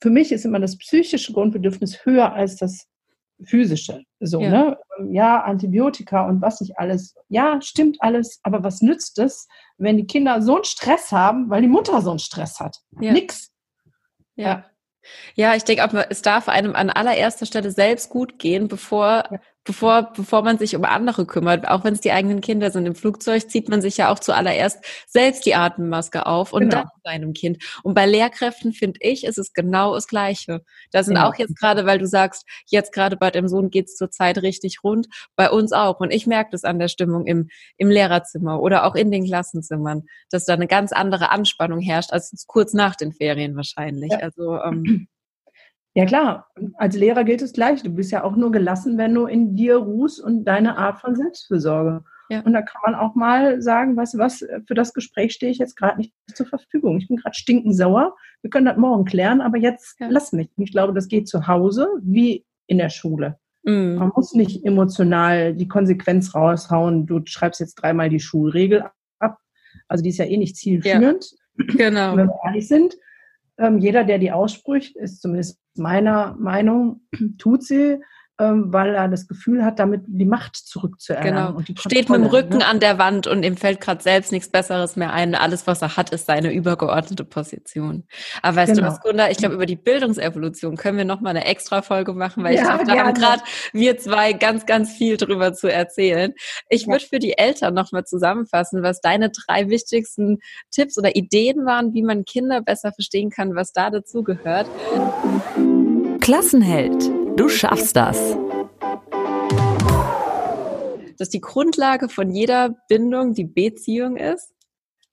für 0.00 0.10
mich 0.10 0.32
ist 0.32 0.44
immer 0.44 0.60
das 0.60 0.78
psychische 0.78 1.32
Grundbedürfnis 1.32 2.04
höher 2.04 2.32
als 2.32 2.56
das 2.56 2.88
physische. 3.44 4.02
So, 4.20 4.40
ja. 4.40 4.50
ne? 4.50 4.78
Ja, 5.12 5.42
Antibiotika 5.42 6.26
und 6.26 6.40
was 6.40 6.60
nicht 6.60 6.78
alles. 6.78 7.14
Ja, 7.28 7.60
stimmt 7.60 7.98
alles, 8.00 8.40
aber 8.42 8.64
was 8.64 8.82
nützt 8.82 9.18
es, 9.18 9.46
wenn 9.76 9.96
die 9.96 10.06
Kinder 10.06 10.42
so 10.42 10.56
einen 10.56 10.64
Stress 10.64 11.12
haben, 11.12 11.48
weil 11.50 11.62
die 11.62 11.68
Mutter 11.68 12.00
so 12.00 12.10
einen 12.10 12.18
Stress 12.18 12.58
hat? 12.58 12.78
Ja. 13.00 13.12
Nix. 13.12 13.52
Ja. 14.34 14.46
ja. 14.46 14.66
Ja, 15.34 15.54
ich 15.54 15.64
denke, 15.64 16.06
es 16.10 16.22
darf 16.22 16.48
einem 16.48 16.74
an 16.74 16.90
allererster 16.90 17.46
Stelle 17.46 17.70
selbst 17.70 18.10
gut 18.10 18.38
gehen, 18.38 18.68
bevor 18.68 19.24
ja 19.30 19.38
bevor, 19.68 20.14
bevor 20.16 20.42
man 20.42 20.56
sich 20.56 20.74
um 20.74 20.84
andere 20.84 21.26
kümmert, 21.26 21.68
auch 21.68 21.84
wenn 21.84 21.92
es 21.92 22.00
die 22.00 22.10
eigenen 22.10 22.40
Kinder 22.40 22.70
sind. 22.70 22.86
Im 22.86 22.94
Flugzeug 22.94 23.50
zieht 23.50 23.68
man 23.68 23.82
sich 23.82 23.98
ja 23.98 24.10
auch 24.10 24.18
zuallererst 24.18 24.82
selbst 25.06 25.44
die 25.44 25.54
Atemmaske 25.54 26.24
auf 26.24 26.54
und 26.54 26.70
genau. 26.70 26.76
dann 26.76 26.88
seinem 27.04 27.34
Kind. 27.34 27.62
Und 27.82 27.92
bei 27.92 28.06
Lehrkräften 28.06 28.72
finde 28.72 28.98
ich, 29.02 29.24
ist 29.24 29.36
es 29.36 29.52
genau 29.52 29.94
das 29.94 30.08
Gleiche. 30.08 30.64
Da 30.90 31.02
sind 31.02 31.16
ja. 31.16 31.28
auch 31.28 31.34
jetzt 31.34 31.54
gerade, 31.58 31.84
weil 31.84 31.98
du 31.98 32.06
sagst, 32.06 32.46
jetzt 32.66 32.94
gerade 32.94 33.18
bei 33.18 33.30
dem 33.30 33.46
Sohn 33.46 33.68
geht 33.68 33.88
es 33.88 33.96
zurzeit 33.96 34.38
richtig 34.38 34.82
rund, 34.82 35.06
bei 35.36 35.50
uns 35.50 35.72
auch. 35.72 36.00
Und 36.00 36.14
ich 36.14 36.26
merke 36.26 36.50
das 36.52 36.64
an 36.64 36.78
der 36.78 36.88
Stimmung 36.88 37.26
im, 37.26 37.50
im 37.76 37.90
Lehrerzimmer 37.90 38.62
oder 38.62 38.84
auch 38.84 38.94
in 38.94 39.10
den 39.10 39.26
Klassenzimmern, 39.26 40.04
dass 40.30 40.46
da 40.46 40.54
eine 40.54 40.66
ganz 40.66 40.92
andere 40.92 41.30
Anspannung 41.30 41.80
herrscht 41.80 42.10
als 42.10 42.32
kurz 42.46 42.72
nach 42.72 42.96
den 42.96 43.12
Ferien 43.12 43.54
wahrscheinlich. 43.54 44.12
Ja. 44.12 44.20
Also 44.20 44.62
ähm, 44.62 45.08
ja 45.98 46.06
klar, 46.06 46.46
als 46.74 46.96
Lehrer 46.96 47.24
gilt 47.24 47.42
es 47.42 47.52
gleich. 47.52 47.82
Du 47.82 47.90
bist 47.90 48.12
ja 48.12 48.22
auch 48.22 48.36
nur 48.36 48.52
gelassen, 48.52 48.98
wenn 48.98 49.12
du 49.12 49.26
in 49.26 49.56
dir 49.56 49.78
ruhst 49.78 50.22
und 50.22 50.44
deine 50.44 50.78
Art 50.78 51.00
von 51.00 51.16
Selbstfürsorge. 51.16 52.04
Ja. 52.30 52.42
Und 52.42 52.52
da 52.52 52.62
kann 52.62 52.80
man 52.84 52.94
auch 52.94 53.16
mal 53.16 53.60
sagen, 53.60 53.96
weißt 53.96 54.14
du 54.14 54.18
was, 54.18 54.46
für 54.68 54.74
das 54.74 54.94
Gespräch 54.94 55.32
stehe 55.32 55.50
ich 55.50 55.58
jetzt 55.58 55.74
gerade 55.74 55.98
nicht 55.98 56.14
zur 56.32 56.46
Verfügung. 56.46 56.98
Ich 56.98 57.08
bin 57.08 57.16
gerade 57.16 57.34
stinkensauer. 57.34 58.14
Wir 58.42 58.50
können 58.50 58.66
das 58.66 58.76
morgen 58.76 59.06
klären, 59.06 59.40
aber 59.40 59.58
jetzt 59.58 59.98
ja. 59.98 60.06
lass 60.08 60.30
mich. 60.30 60.48
Ich 60.56 60.70
glaube, 60.70 60.94
das 60.94 61.08
geht 61.08 61.26
zu 61.26 61.48
Hause 61.48 61.88
wie 62.00 62.46
in 62.68 62.78
der 62.78 62.90
Schule. 62.90 63.40
Mhm. 63.64 63.96
Man 63.96 64.12
muss 64.14 64.34
nicht 64.34 64.64
emotional 64.64 65.52
die 65.52 65.66
Konsequenz 65.66 66.32
raushauen, 66.32 67.06
du 67.06 67.22
schreibst 67.24 67.58
jetzt 67.58 67.74
dreimal 67.74 68.08
die 68.08 68.20
Schulregel 68.20 68.84
ab. 69.18 69.38
Also 69.88 70.04
die 70.04 70.10
ist 70.10 70.18
ja 70.18 70.26
eh 70.26 70.36
nicht 70.36 70.54
zielführend. 70.54 71.32
Ja. 71.58 71.64
Genau. 71.76 72.16
Wenn 72.16 72.28
wir 72.28 72.38
ehrlich 72.44 72.68
sind, 72.68 72.94
jeder, 73.78 74.04
der 74.04 74.18
die 74.18 74.32
ausspricht, 74.32 74.96
ist 74.96 75.20
zumindest 75.20 75.60
meiner 75.76 76.36
Meinung, 76.38 77.02
tut 77.38 77.64
sie, 77.64 77.92
ähm, 77.94 78.00
weil 78.38 78.94
er 78.94 79.08
das 79.08 79.26
Gefühl 79.26 79.64
hat, 79.64 79.80
damit 79.80 80.02
die 80.06 80.24
Macht 80.24 80.54
zurückzuerlangen. 80.54 81.56
Genau. 81.56 81.80
Steht 81.80 82.08
mit 82.08 82.20
dem 82.20 82.26
Rücken 82.26 82.58
ne? 82.58 82.66
an 82.66 82.78
der 82.78 82.96
Wand 82.96 83.26
und 83.26 83.42
ihm 83.42 83.56
fällt 83.56 83.80
gerade 83.80 84.00
selbst 84.00 84.30
nichts 84.30 84.48
Besseres 84.48 84.94
mehr 84.94 85.12
ein. 85.12 85.34
Alles, 85.34 85.66
was 85.66 85.82
er 85.82 85.96
hat, 85.96 86.10
ist 86.10 86.26
seine 86.26 86.52
übergeordnete 86.52 87.24
Position. 87.24 88.04
Aber 88.42 88.56
weißt 88.56 88.74
genau. 88.74 88.86
du 88.86 88.92
was, 88.92 89.00
Gunda, 89.00 89.28
ich 89.28 89.38
glaube, 89.38 89.56
über 89.56 89.66
die 89.66 89.74
Bildungsevolution 89.74 90.76
können 90.76 90.98
wir 90.98 91.04
nochmal 91.04 91.30
eine 91.30 91.46
extra 91.46 91.82
Folge 91.82 92.12
machen, 92.12 92.44
weil 92.44 92.54
ja, 92.54 92.60
ich 92.60 92.68
glaube, 92.68 92.84
da 92.84 92.96
haben 92.96 93.14
gerade 93.14 93.42
wir 93.72 93.98
zwei 93.98 94.32
ganz, 94.32 94.66
ganz 94.66 94.92
viel 94.92 95.16
drüber 95.16 95.52
zu 95.52 95.66
erzählen. 95.66 96.32
Ich 96.68 96.82
ja. 96.82 96.92
würde 96.92 97.06
für 97.06 97.18
die 97.18 97.36
Eltern 97.36 97.74
nochmal 97.74 98.04
zusammenfassen, 98.04 98.84
was 98.84 99.00
deine 99.00 99.30
drei 99.30 99.68
wichtigsten 99.68 100.38
Tipps 100.70 100.96
oder 100.96 101.16
Ideen 101.16 101.66
waren, 101.66 101.92
wie 101.92 102.02
man 102.02 102.24
Kinder 102.24 102.60
besser 102.60 102.92
verstehen 102.92 103.30
kann, 103.30 103.56
was 103.56 103.72
da 103.72 103.90
dazu 103.90 104.22
gehört. 104.22 104.68
Klassenheld 106.20 107.17
Du 107.38 107.48
schaffst 107.48 107.94
das. 107.94 108.18
Dass 111.18 111.28
die 111.28 111.40
Grundlage 111.40 112.08
von 112.08 112.34
jeder 112.34 112.74
Bindung 112.88 113.32
die 113.32 113.44
Beziehung 113.44 114.16
ist. 114.16 114.52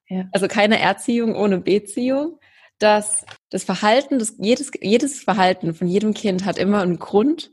Ja. 0.09 0.25
Also 0.31 0.47
keine 0.47 0.79
Erziehung 0.79 1.35
ohne 1.35 1.59
Beziehung. 1.59 2.39
Dass 2.79 3.25
das 3.51 3.63
Verhalten, 3.63 4.17
das, 4.17 4.33
jedes, 4.39 4.71
jedes 4.81 5.21
Verhalten 5.21 5.75
von 5.75 5.87
jedem 5.87 6.15
Kind 6.15 6.45
hat 6.45 6.57
immer 6.57 6.81
einen 6.81 6.97
Grund 6.97 7.51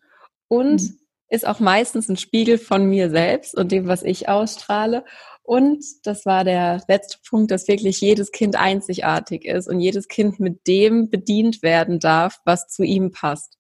und 0.49 0.81
mhm. 0.81 0.99
ist 1.29 1.47
auch 1.47 1.61
meistens 1.61 2.09
ein 2.09 2.17
Spiegel 2.17 2.57
von 2.57 2.87
mir 2.87 3.11
selbst 3.11 3.55
und 3.55 3.73
dem, 3.73 3.89
was 3.89 4.03
ich 4.03 4.31
ausstrahle. 4.31 5.05
Und 5.43 5.85
das 6.05 6.25
war 6.25 6.45
der 6.45 6.83
letzte 6.89 7.19
Punkt, 7.29 7.51
dass 7.51 7.69
wirklich 7.69 8.01
jedes 8.01 8.33
Kind 8.33 8.57
einzigartig 8.57 9.45
ist 9.45 9.69
und 9.69 9.81
jedes 9.81 10.09
Kind 10.09 10.41
mit 10.41 10.67
dem 10.67 11.11
bedient 11.11 11.63
werden 11.63 12.01
darf, 12.01 12.39
was 12.47 12.69
zu 12.69 12.85
ihm 12.85 13.11
passt. 13.11 13.59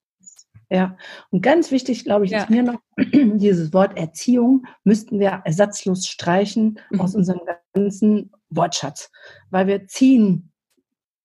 Ja, 0.73 0.97
und 1.29 1.43
ganz 1.43 1.71
wichtig, 1.71 2.03
glaube 2.03 2.25
ich, 2.25 2.31
ja. 2.31 2.39
ist 2.39 2.49
mir 2.49 2.63
noch, 2.63 2.81
dieses 3.13 3.75
Wort 3.75 3.99
Erziehung 3.99 4.65
müssten 4.85 5.21
wir 5.21 5.43
ersatzlos 5.45 6.07
streichen 6.07 6.81
mhm. 6.89 7.01
aus 7.03 7.15
unserem 7.15 7.43
ganzen 7.75 8.33
Wortschatz, 8.49 9.11
weil 9.51 9.67
wir 9.67 9.87
ziehen. 9.87 10.51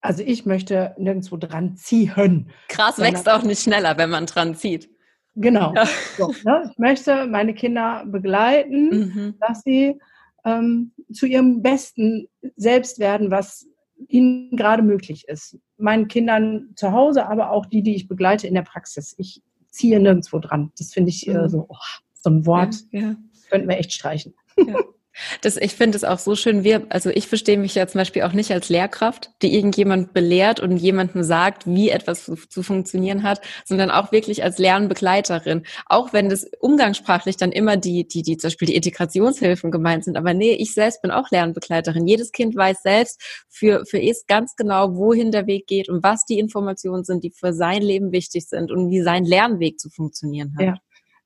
Also 0.02 0.22
ich 0.22 0.44
möchte 0.44 0.94
nirgendwo 0.98 1.38
dran 1.38 1.76
ziehen. 1.76 2.50
Krass 2.68 2.98
wächst 2.98 3.26
auch 3.26 3.42
nicht 3.42 3.62
schneller, 3.62 3.96
wenn 3.96 4.10
man 4.10 4.26
dran 4.26 4.54
zieht. 4.54 4.90
Genau. 5.34 5.72
Ja. 5.74 5.88
So, 6.18 6.34
ne? 6.44 6.68
Ich 6.70 6.78
möchte 6.78 7.26
meine 7.26 7.54
Kinder 7.54 8.04
begleiten, 8.06 8.90
mhm. 8.90 9.34
dass 9.40 9.62
sie 9.62 9.98
ähm, 10.44 10.92
zu 11.10 11.24
ihrem 11.24 11.62
besten 11.62 12.28
Selbst 12.56 12.98
werden, 12.98 13.30
was 13.30 13.66
ihnen 14.08 14.56
gerade 14.58 14.82
möglich 14.82 15.26
ist. 15.26 15.56
Meinen 15.78 16.08
Kindern 16.08 16.70
zu 16.76 16.92
Hause, 16.92 17.26
aber 17.26 17.50
auch 17.50 17.66
die, 17.66 17.82
die 17.82 17.94
ich 17.94 18.08
begleite 18.08 18.46
in 18.46 18.54
der 18.54 18.62
Praxis. 18.62 19.14
Ich 19.18 19.42
ziehe 19.70 20.00
nirgendwo 20.00 20.38
dran. 20.38 20.72
Das 20.78 20.92
finde 20.92 21.10
ich 21.10 21.28
äh, 21.28 21.48
so, 21.48 21.66
oh, 21.68 21.76
so 22.14 22.30
ein 22.30 22.46
Wort, 22.46 22.76
ja, 22.90 23.00
ja. 23.00 23.16
könnten 23.50 23.68
wir 23.68 23.78
echt 23.78 23.92
streichen. 23.92 24.34
Ja. 24.56 24.76
Das, 25.40 25.56
ich 25.56 25.74
finde 25.74 25.96
es 25.96 26.04
auch 26.04 26.18
so 26.18 26.36
schön. 26.36 26.64
Wir, 26.64 26.86
also 26.90 27.10
ich 27.10 27.28
verstehe 27.28 27.58
mich 27.58 27.74
ja 27.74 27.86
zum 27.86 28.00
Beispiel 28.00 28.22
auch 28.22 28.32
nicht 28.32 28.50
als 28.52 28.68
Lehrkraft, 28.68 29.30
die 29.42 29.54
irgendjemand 29.54 30.12
belehrt 30.12 30.60
und 30.60 30.76
jemandem 30.76 31.22
sagt, 31.22 31.66
wie 31.66 31.90
etwas 31.90 32.24
zu, 32.24 32.36
zu, 32.36 32.62
funktionieren 32.62 33.22
hat, 33.22 33.40
sondern 33.64 33.90
auch 33.90 34.12
wirklich 34.12 34.42
als 34.42 34.58
Lernbegleiterin. 34.58 35.64
Auch 35.86 36.12
wenn 36.12 36.28
das 36.28 36.46
umgangssprachlich 36.60 37.36
dann 37.36 37.52
immer 37.52 37.76
die, 37.76 38.06
die, 38.06 38.22
die 38.22 38.36
zum 38.36 38.48
Beispiel 38.48 38.68
die 38.68 38.74
Integrationshilfen 38.74 39.70
gemeint 39.70 40.04
sind. 40.04 40.16
Aber 40.16 40.34
nee, 40.34 40.52
ich 40.52 40.74
selbst 40.74 41.02
bin 41.02 41.10
auch 41.10 41.30
Lernbegleiterin. 41.30 42.06
Jedes 42.06 42.32
Kind 42.32 42.56
weiß 42.56 42.82
selbst 42.82 43.20
für, 43.48 43.84
für 43.86 44.00
es 44.00 44.26
ganz 44.26 44.56
genau, 44.56 44.94
wohin 44.96 45.30
der 45.30 45.46
Weg 45.46 45.66
geht 45.66 45.88
und 45.88 46.02
was 46.02 46.24
die 46.24 46.38
Informationen 46.38 47.04
sind, 47.04 47.24
die 47.24 47.30
für 47.30 47.52
sein 47.52 47.82
Leben 47.82 48.12
wichtig 48.12 48.46
sind 48.48 48.70
und 48.70 48.90
wie 48.90 49.02
sein 49.02 49.24
Lernweg 49.24 49.78
zu 49.80 49.90
funktionieren 49.90 50.54
hat. 50.58 50.66
Ja. 50.66 50.74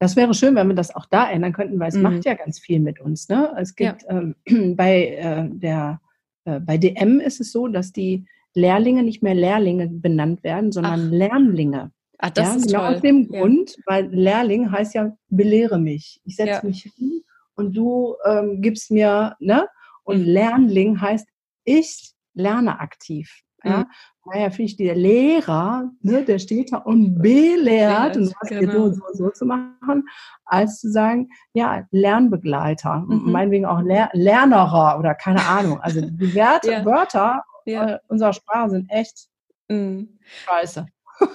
Das 0.03 0.17
wäre 0.17 0.35
schön, 0.35 0.57
wenn 0.57 0.67
wir 0.67 0.75
das 0.75 0.93
auch 0.93 1.07
da 1.07 1.31
ändern 1.31 1.53
könnten, 1.53 1.79
weil 1.79 1.91
es 1.91 1.95
mhm. 1.95 2.03
macht 2.03 2.25
ja 2.25 2.35
ganz 2.35 2.59
viel 2.59 2.81
mit 2.81 2.99
uns. 2.99 3.29
Ne? 3.29 3.55
Es 3.57 3.77
gibt 3.77 4.03
ja. 4.03 4.09
ähm, 4.49 4.75
bei 4.77 5.11
äh, 5.11 5.49
der 5.49 6.01
äh, 6.45 6.59
bei 6.59 6.77
DM 6.77 7.21
ist 7.21 7.41
es 7.41 7.53
so, 7.53 7.69
dass 7.69 7.93
die 7.93 8.27
Lehrlinge 8.53 9.05
nicht 9.05 9.23
mehr 9.23 9.37
Lehrlinge 9.37 9.87
benannt 9.87 10.43
werden, 10.43 10.73
sondern 10.73 11.07
Ach. 11.07 11.13
Lernlinge. 11.13 11.93
Ach, 12.19 12.31
das 12.31 12.49
ja, 12.49 12.55
ist 12.57 12.67
genau 12.67 12.79
toll. 12.81 12.95
aus 12.97 13.01
dem 13.01 13.29
ja. 13.31 13.41
Grund, 13.41 13.77
weil 13.87 14.09
Lehrling 14.13 14.73
heißt 14.73 14.93
ja 14.95 15.17
belehre 15.29 15.79
mich. 15.79 16.21
Ich 16.25 16.35
setze 16.35 16.67
mich 16.67 16.83
hin 16.97 17.23
und 17.55 17.77
du 17.77 18.17
ähm, 18.27 18.61
gibst 18.61 18.91
mir, 18.91 19.37
ne? 19.39 19.69
Und 20.03 20.23
mhm. 20.23 20.27
Lernling 20.27 21.01
heißt 21.01 21.29
ich 21.63 22.11
lerne 22.35 22.81
aktiv. 22.81 23.33
Ja? 23.65 23.87
Daher 24.25 24.51
finde 24.51 24.63
ich, 24.65 24.77
der 24.77 24.95
Lehrer, 24.95 25.91
ne, 26.01 26.25
der 26.25 26.39
steht 26.39 26.73
da 26.73 26.79
und 26.79 27.21
belehrt, 27.21 28.17
und 28.17 28.33
was 28.41 28.49
genau. 28.49 28.73
so 28.73 28.83
und 28.83 28.95
so 28.95 29.05
und 29.05 29.17
so 29.17 29.31
zu 29.31 29.45
machen, 29.45 30.09
als 30.45 30.81
zu 30.81 30.91
sagen, 30.91 31.29
ja, 31.55 31.87
Lernbegleiter, 31.91 33.05
mhm. 33.09 33.33
meinetwegen 33.33 33.67
auch 33.67 33.81
Ler 33.81 34.11
Lernerer 34.13 34.99
oder 34.99 35.15
keine 35.15 35.45
Ahnung. 35.45 35.81
Also 35.81 36.01
die 36.01 36.35
Werte, 36.35 36.71
ja. 36.73 36.85
Wörter 36.85 37.43
ja. 37.67 37.99
unserer 38.09 38.33
Sprache 38.33 38.71
sind 38.71 38.91
echt 38.91 39.29
mhm. 39.69 40.19
scheiße. 40.23 40.87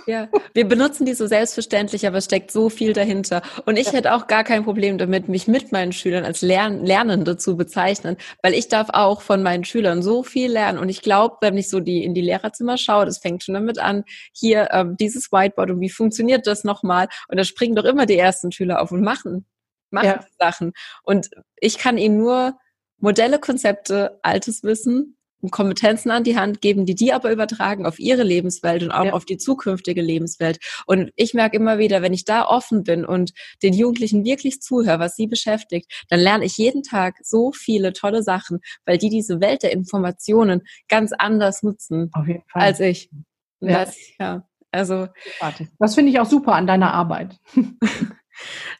Ja, 0.06 0.28
wir 0.54 0.68
benutzen 0.68 1.06
die 1.06 1.14
so 1.14 1.28
selbstverständlich, 1.28 2.08
aber 2.08 2.18
es 2.18 2.26
steckt 2.26 2.52
so 2.52 2.70
viel 2.70 2.94
dahinter. 2.94 3.42
Und 3.66 3.78
ich 3.78 3.88
ja. 3.88 3.94
hätte 3.94 4.14
auch 4.14 4.28
gar 4.28 4.44
kein 4.44 4.64
Problem 4.64 4.98
damit, 4.98 5.28
mich 5.30 5.48
mit 5.48 5.72
meinen 5.72 5.92
Schülern 5.92 6.26
als 6.26 6.42
Lern 6.42 6.86
Lernende 6.86 7.38
zu 7.38 7.58
bezeichnen, 7.58 8.18
weil 8.42 8.54
ich 8.54 8.68
darf 8.68 8.90
auch 8.92 9.22
von 9.22 9.44
meinen 9.44 9.64
Schülern 9.64 10.02
so 10.02 10.24
viel 10.24 10.52
lernen. 10.52 10.80
Und 10.80 10.90
ich 10.90 11.02
glaube, 11.02 11.38
wenn 11.42 11.58
ich 11.58 11.70
so 11.70 11.80
die 11.80 12.04
in 12.04 12.14
die 12.14 12.22
Lehrerzimmer 12.22 12.78
schaue, 12.78 13.06
das 13.06 13.20
fängt 13.20 13.44
schon 13.44 13.56
damit 13.56 13.80
an, 13.80 14.04
hier 14.34 14.70
ähm, 14.72 14.96
dieses 14.98 15.32
Whiteboard 15.32 15.72
und 15.72 15.82
wie 15.82 15.90
funktioniert 15.90 16.48
das 16.48 16.64
nochmal? 16.64 17.08
Und 17.28 17.38
da 17.38 17.44
springen 17.44 17.76
doch 17.76 17.86
immer 17.86 18.06
die 18.06 18.18
ersten 18.18 18.52
Schüler 18.52 18.82
auf 18.82 18.92
und 18.92 19.02
machen, 19.02 19.46
machen 19.90 20.06
ja. 20.08 20.26
Sachen. 20.40 20.74
Und 21.04 21.30
ich 21.58 21.78
kann 21.78 21.98
ihnen 21.98 22.18
nur 22.18 22.58
Modelle, 23.00 23.40
Konzepte, 23.40 24.20
altes 24.24 24.64
Wissen 24.64 25.17
Kompetenzen 25.52 26.12
an 26.12 26.24
die 26.24 26.38
Hand 26.38 26.62
geben, 26.62 26.86
die 26.86 26.96
die 26.96 27.14
aber 27.14 27.32
übertragen 27.32 27.86
auf 27.86 28.00
ihre 28.00 28.24
Lebenswelt 28.24 28.84
und 28.84 28.92
auch 28.92 29.06
ja. 29.06 29.14
auf 29.14 29.26
die 29.26 29.38
zukünftige 29.38 30.02
Lebenswelt. 30.02 30.60
Und 30.86 31.12
ich 31.16 31.34
merke 31.34 31.58
immer 31.58 31.78
wieder, 31.78 32.02
wenn 32.02 32.14
ich 32.14 32.26
da 32.26 32.46
offen 32.46 32.84
bin 32.84 33.06
und 33.06 33.32
den 33.62 33.74
Jugendlichen 33.74 34.26
wirklich 34.26 34.62
zuhöre, 34.62 35.00
was 35.00 35.16
sie 35.16 35.28
beschäftigt, 35.28 35.92
dann 36.10 36.20
lerne 36.20 36.46
ich 36.46 36.58
jeden 36.58 36.84
Tag 36.84 37.18
so 37.24 37.52
viele 37.52 37.94
tolle 37.94 38.24
Sachen, 38.24 38.60
weil 38.86 38.98
die 38.98 39.10
diese 39.10 39.40
Welt 39.40 39.64
der 39.64 39.72
Informationen 39.72 40.64
ganz 40.88 41.14
anders 41.18 41.64
nutzen 41.64 42.12
als 42.54 42.80
ich. 42.80 43.10
Ja. 43.60 43.86
Das, 43.86 43.98
ja, 44.20 44.48
also. 44.72 45.08
Das 45.80 45.96
finde 45.96 46.12
ich 46.12 46.20
auch 46.20 46.26
super 46.26 46.54
an 46.54 46.68
deiner 46.68 46.94
Arbeit. 46.94 47.38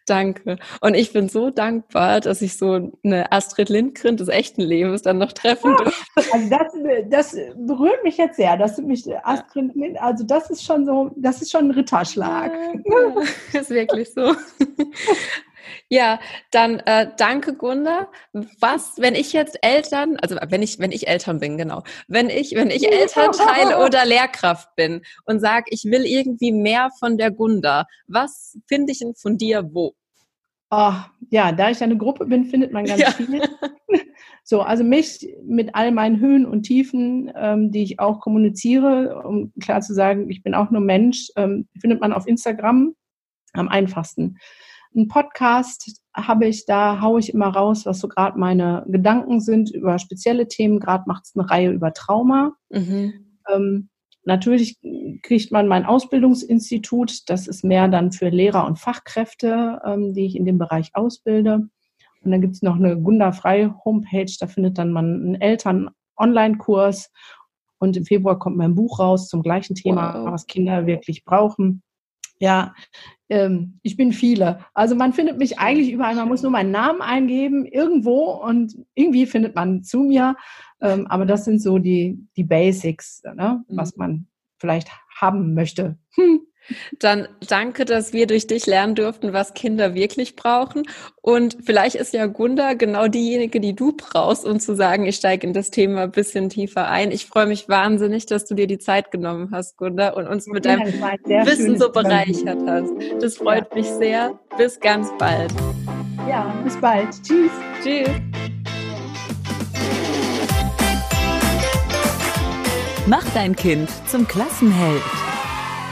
Danke. 0.08 0.58
Und 0.80 0.94
ich 0.96 1.12
bin 1.12 1.28
so 1.28 1.50
dankbar, 1.50 2.22
dass 2.22 2.42
ich 2.42 2.58
so 2.58 2.92
eine 3.04 3.32
Astrid 3.32 3.68
Lindgren 3.68 4.16
des 4.16 4.30
echten 4.30 4.62
Lebens 4.62 5.02
dann 5.02 5.18
noch 5.18 5.34
treffen 5.34 5.76
ja, 5.78 5.92
Also 6.32 6.50
das, 6.50 6.74
das 7.10 7.38
berührt 7.58 8.04
mich 8.04 8.18
jetzt 8.18 8.38
sehr, 8.38 8.56
dass 8.56 8.78
du 8.78 8.84
mich 8.84 9.06
Astrid 9.24 9.76
Lindgren, 9.76 9.98
also 9.98 10.24
das 10.24 10.50
ist 10.50 10.64
schon 10.64 10.86
so, 10.86 11.12
das 11.18 11.42
ist 11.42 11.52
schon 11.52 11.66
ein 11.66 11.72
Ritterschlag. 11.72 12.54
Ja, 12.86 13.60
ist 13.60 13.70
wirklich 13.70 14.14
so. 14.14 14.34
Ja, 15.90 16.20
dann 16.52 16.80
äh, 16.82 17.08
danke 17.18 17.56
Gunda. 17.56 18.10
Was, 18.60 18.94
wenn 18.98 19.16
ich 19.16 19.34
jetzt 19.34 19.58
Eltern, 19.62 20.18
also 20.18 20.36
wenn 20.50 20.62
ich, 20.62 20.80
wenn 20.80 20.92
ich 20.92 21.08
Eltern 21.08 21.40
bin, 21.40 21.58
genau, 21.58 21.84
wenn 22.08 22.30
ich, 22.30 22.56
wenn 22.56 22.70
ich 22.70 22.92
Elternteil 22.92 23.76
oder 23.86 24.06
Lehrkraft 24.06 24.76
bin 24.76 25.02
und 25.26 25.40
sage, 25.40 25.66
ich 25.70 25.86
will 25.86 26.06
irgendwie 26.06 26.52
mehr 26.52 26.90
von 27.00 27.18
der 27.18 27.32
Gunda, 27.32 27.86
was 28.08 28.58
finde 28.68 28.92
ich 28.92 29.00
denn 29.00 29.16
von 29.16 29.38
dir 29.38 29.70
wo? 29.74 29.94
Oh, 30.70 30.94
ja, 31.30 31.52
da 31.54 31.70
ich 31.70 31.82
eine 31.82 31.98
Gruppe 31.98 32.26
bin, 32.26 32.46
findet 32.46 32.74
man 32.74 32.86
ganz 32.86 33.02
ja. 33.02 33.12
viel. 33.12 33.42
So, 34.50 34.62
also 34.62 34.82
mich 34.86 35.28
mit 35.44 35.76
all 35.76 35.92
meinen 35.92 36.22
Höhen 36.22 36.46
und 36.46 36.64
Tiefen, 36.64 37.30
ähm, 37.36 37.70
die 37.74 37.84
ich 37.84 38.00
auch 38.00 38.22
kommuniziere, 38.22 39.22
um 39.26 39.52
klar 39.60 39.82
zu 39.82 39.94
sagen, 39.94 40.30
ich 40.30 40.42
bin 40.42 40.56
auch 40.56 40.72
nur 40.72 40.80
Mensch, 40.80 41.28
ähm, 41.36 41.68
findet 41.82 42.00
man 42.00 42.14
auf 42.14 42.26
Instagram 42.26 42.96
am 43.52 43.68
einfachsten. 43.68 44.38
Ein 44.98 45.08
Podcast 45.08 46.02
habe 46.16 46.48
ich, 46.48 46.66
da 46.66 47.02
haue 47.02 47.20
ich 47.20 47.32
immer 47.32 47.50
raus, 47.50 47.86
was 47.86 48.00
so 48.00 48.08
gerade 48.08 48.40
meine 48.40 48.84
Gedanken 48.88 49.40
sind 49.40 49.70
über 49.70 50.00
spezielle 50.00 50.48
Themen. 50.48 50.80
Gerade 50.80 51.04
macht 51.06 51.26
es 51.26 51.36
eine 51.36 51.48
Reihe 51.48 51.72
über 51.72 51.94
Trauma. 51.94 52.54
Mhm. 52.70 53.14
Ähm, 53.48 53.90
natürlich 54.24 54.80
kriegt 55.22 55.52
man 55.52 55.68
mein 55.68 55.86
Ausbildungsinstitut. 55.86 57.30
Das 57.30 57.48
ist 57.48 57.64
mehr 57.64 57.88
dann 57.88 58.12
für 58.12 58.30
Lehrer 58.30 58.66
und 58.66 58.80
Fachkräfte, 58.80 59.80
ähm, 59.86 60.16
die 60.16 60.26
ich 60.26 60.36
in 60.36 60.46
dem 60.46 60.58
Bereich 60.58 60.90
ausbilde. 60.96 61.70
Und 62.24 62.32
dann 62.32 62.42
gibt 62.42 62.56
es 62.56 62.64
noch 62.64 62.76
eine 62.76 63.00
Gunda 63.00 63.32
Frei 63.32 63.72
Homepage. 63.86 64.34
Da 64.40 64.48
findet 64.48 64.80
dann 64.80 64.92
man 64.92 65.06
einen 65.06 65.36
Eltern-Online-Kurs. 65.36 67.12
Und 67.78 67.96
im 67.96 68.06
Februar 68.06 68.40
kommt 68.40 68.58
mein 68.58 68.74
Buch 68.74 69.00
raus 69.00 69.30
zum 69.30 69.44
gleichen 69.44 69.76
Thema, 69.76 70.24
wow. 70.24 70.32
was 70.32 70.48
Kinder 70.48 70.88
wirklich 70.88 71.24
brauchen. 71.24 71.84
Ja, 72.40 72.74
ähm, 73.30 73.80
ich 73.84 73.98
bin 73.98 74.12
viele. 74.12 74.60
Also 74.74 74.96
man 74.96 75.14
findet 75.14 75.38
mich 75.38 75.60
eigentlich 75.60 75.92
überall. 75.92 76.16
Man 76.16 76.28
muss 76.28 76.42
nur 76.42 76.52
meinen 76.52 76.72
Namen 76.72 77.02
eingeben, 77.02 77.66
irgendwo 77.66 78.32
und 78.32 78.76
irgendwie 78.96 79.26
findet 79.26 79.56
man 79.56 79.84
zu 79.84 80.00
mir. 80.00 80.36
Ähm, 80.82 81.08
aber 81.08 81.26
das 81.26 81.46
sind 81.46 81.62
so 81.62 81.78
die, 81.78 82.20
die 82.36 82.44
Basics, 82.44 83.24
ne, 83.24 83.64
mhm. 83.68 83.78
was 83.78 83.96
man 83.98 84.28
vielleicht 84.58 84.90
haben 85.20 85.54
möchte. 85.54 85.98
Hm. 86.16 86.47
Dann 87.00 87.28
danke, 87.48 87.86
dass 87.86 88.14
wir 88.14 88.28
durch 88.28 88.48
dich 88.48 88.66
lernen 88.66 88.96
durften, 88.96 89.34
was 89.34 89.54
Kinder 89.54 89.94
wirklich 89.94 90.36
brauchen. 90.36 90.84
Und 91.22 91.58
vielleicht 91.66 91.96
ist 91.96 92.14
ja 92.14 92.26
Gunda 92.26 92.74
genau 92.74 93.08
diejenige, 93.08 93.60
die 93.60 93.76
du 93.76 93.94
brauchst, 93.94 94.46
um 94.46 94.60
zu 94.60 94.76
sagen, 94.76 95.06
ich 95.06 95.18
steige 95.18 95.46
in 95.46 95.54
das 95.54 95.72
Thema 95.72 96.04
ein 96.04 96.12
bisschen 96.12 96.50
tiefer 96.50 96.88
ein. 96.88 97.12
Ich 97.12 97.26
freue 97.26 97.46
mich 97.46 97.68
wahnsinnig, 97.68 98.26
dass 98.26 98.46
du 98.46 98.56
dir 98.56 98.68
die 98.68 98.78
Zeit 98.78 99.12
genommen 99.12 99.50
hast, 99.52 99.78
Gunda, 99.78 100.10
und 100.10 100.28
uns 100.28 100.48
mit 100.48 100.66
deinem 100.66 100.88
Wissen 100.88 101.78
so 101.78 101.92
bereichert 101.92 102.60
hast. 102.66 102.92
Das 103.22 103.38
freut 103.38 103.68
ja. 103.72 103.76
mich 103.76 103.88
sehr. 103.88 104.40
Bis 104.58 104.80
ganz 104.80 105.10
bald. 105.18 105.52
Ja, 106.28 106.54
bis 106.64 106.78
bald. 106.78 107.10
Tschüss. 107.24 107.52
Tschüss. 107.84 108.10
Mach 113.06 113.24
dein 113.34 113.56
Kind 113.56 113.90
zum 114.08 114.28
Klassenheld. 114.28 115.02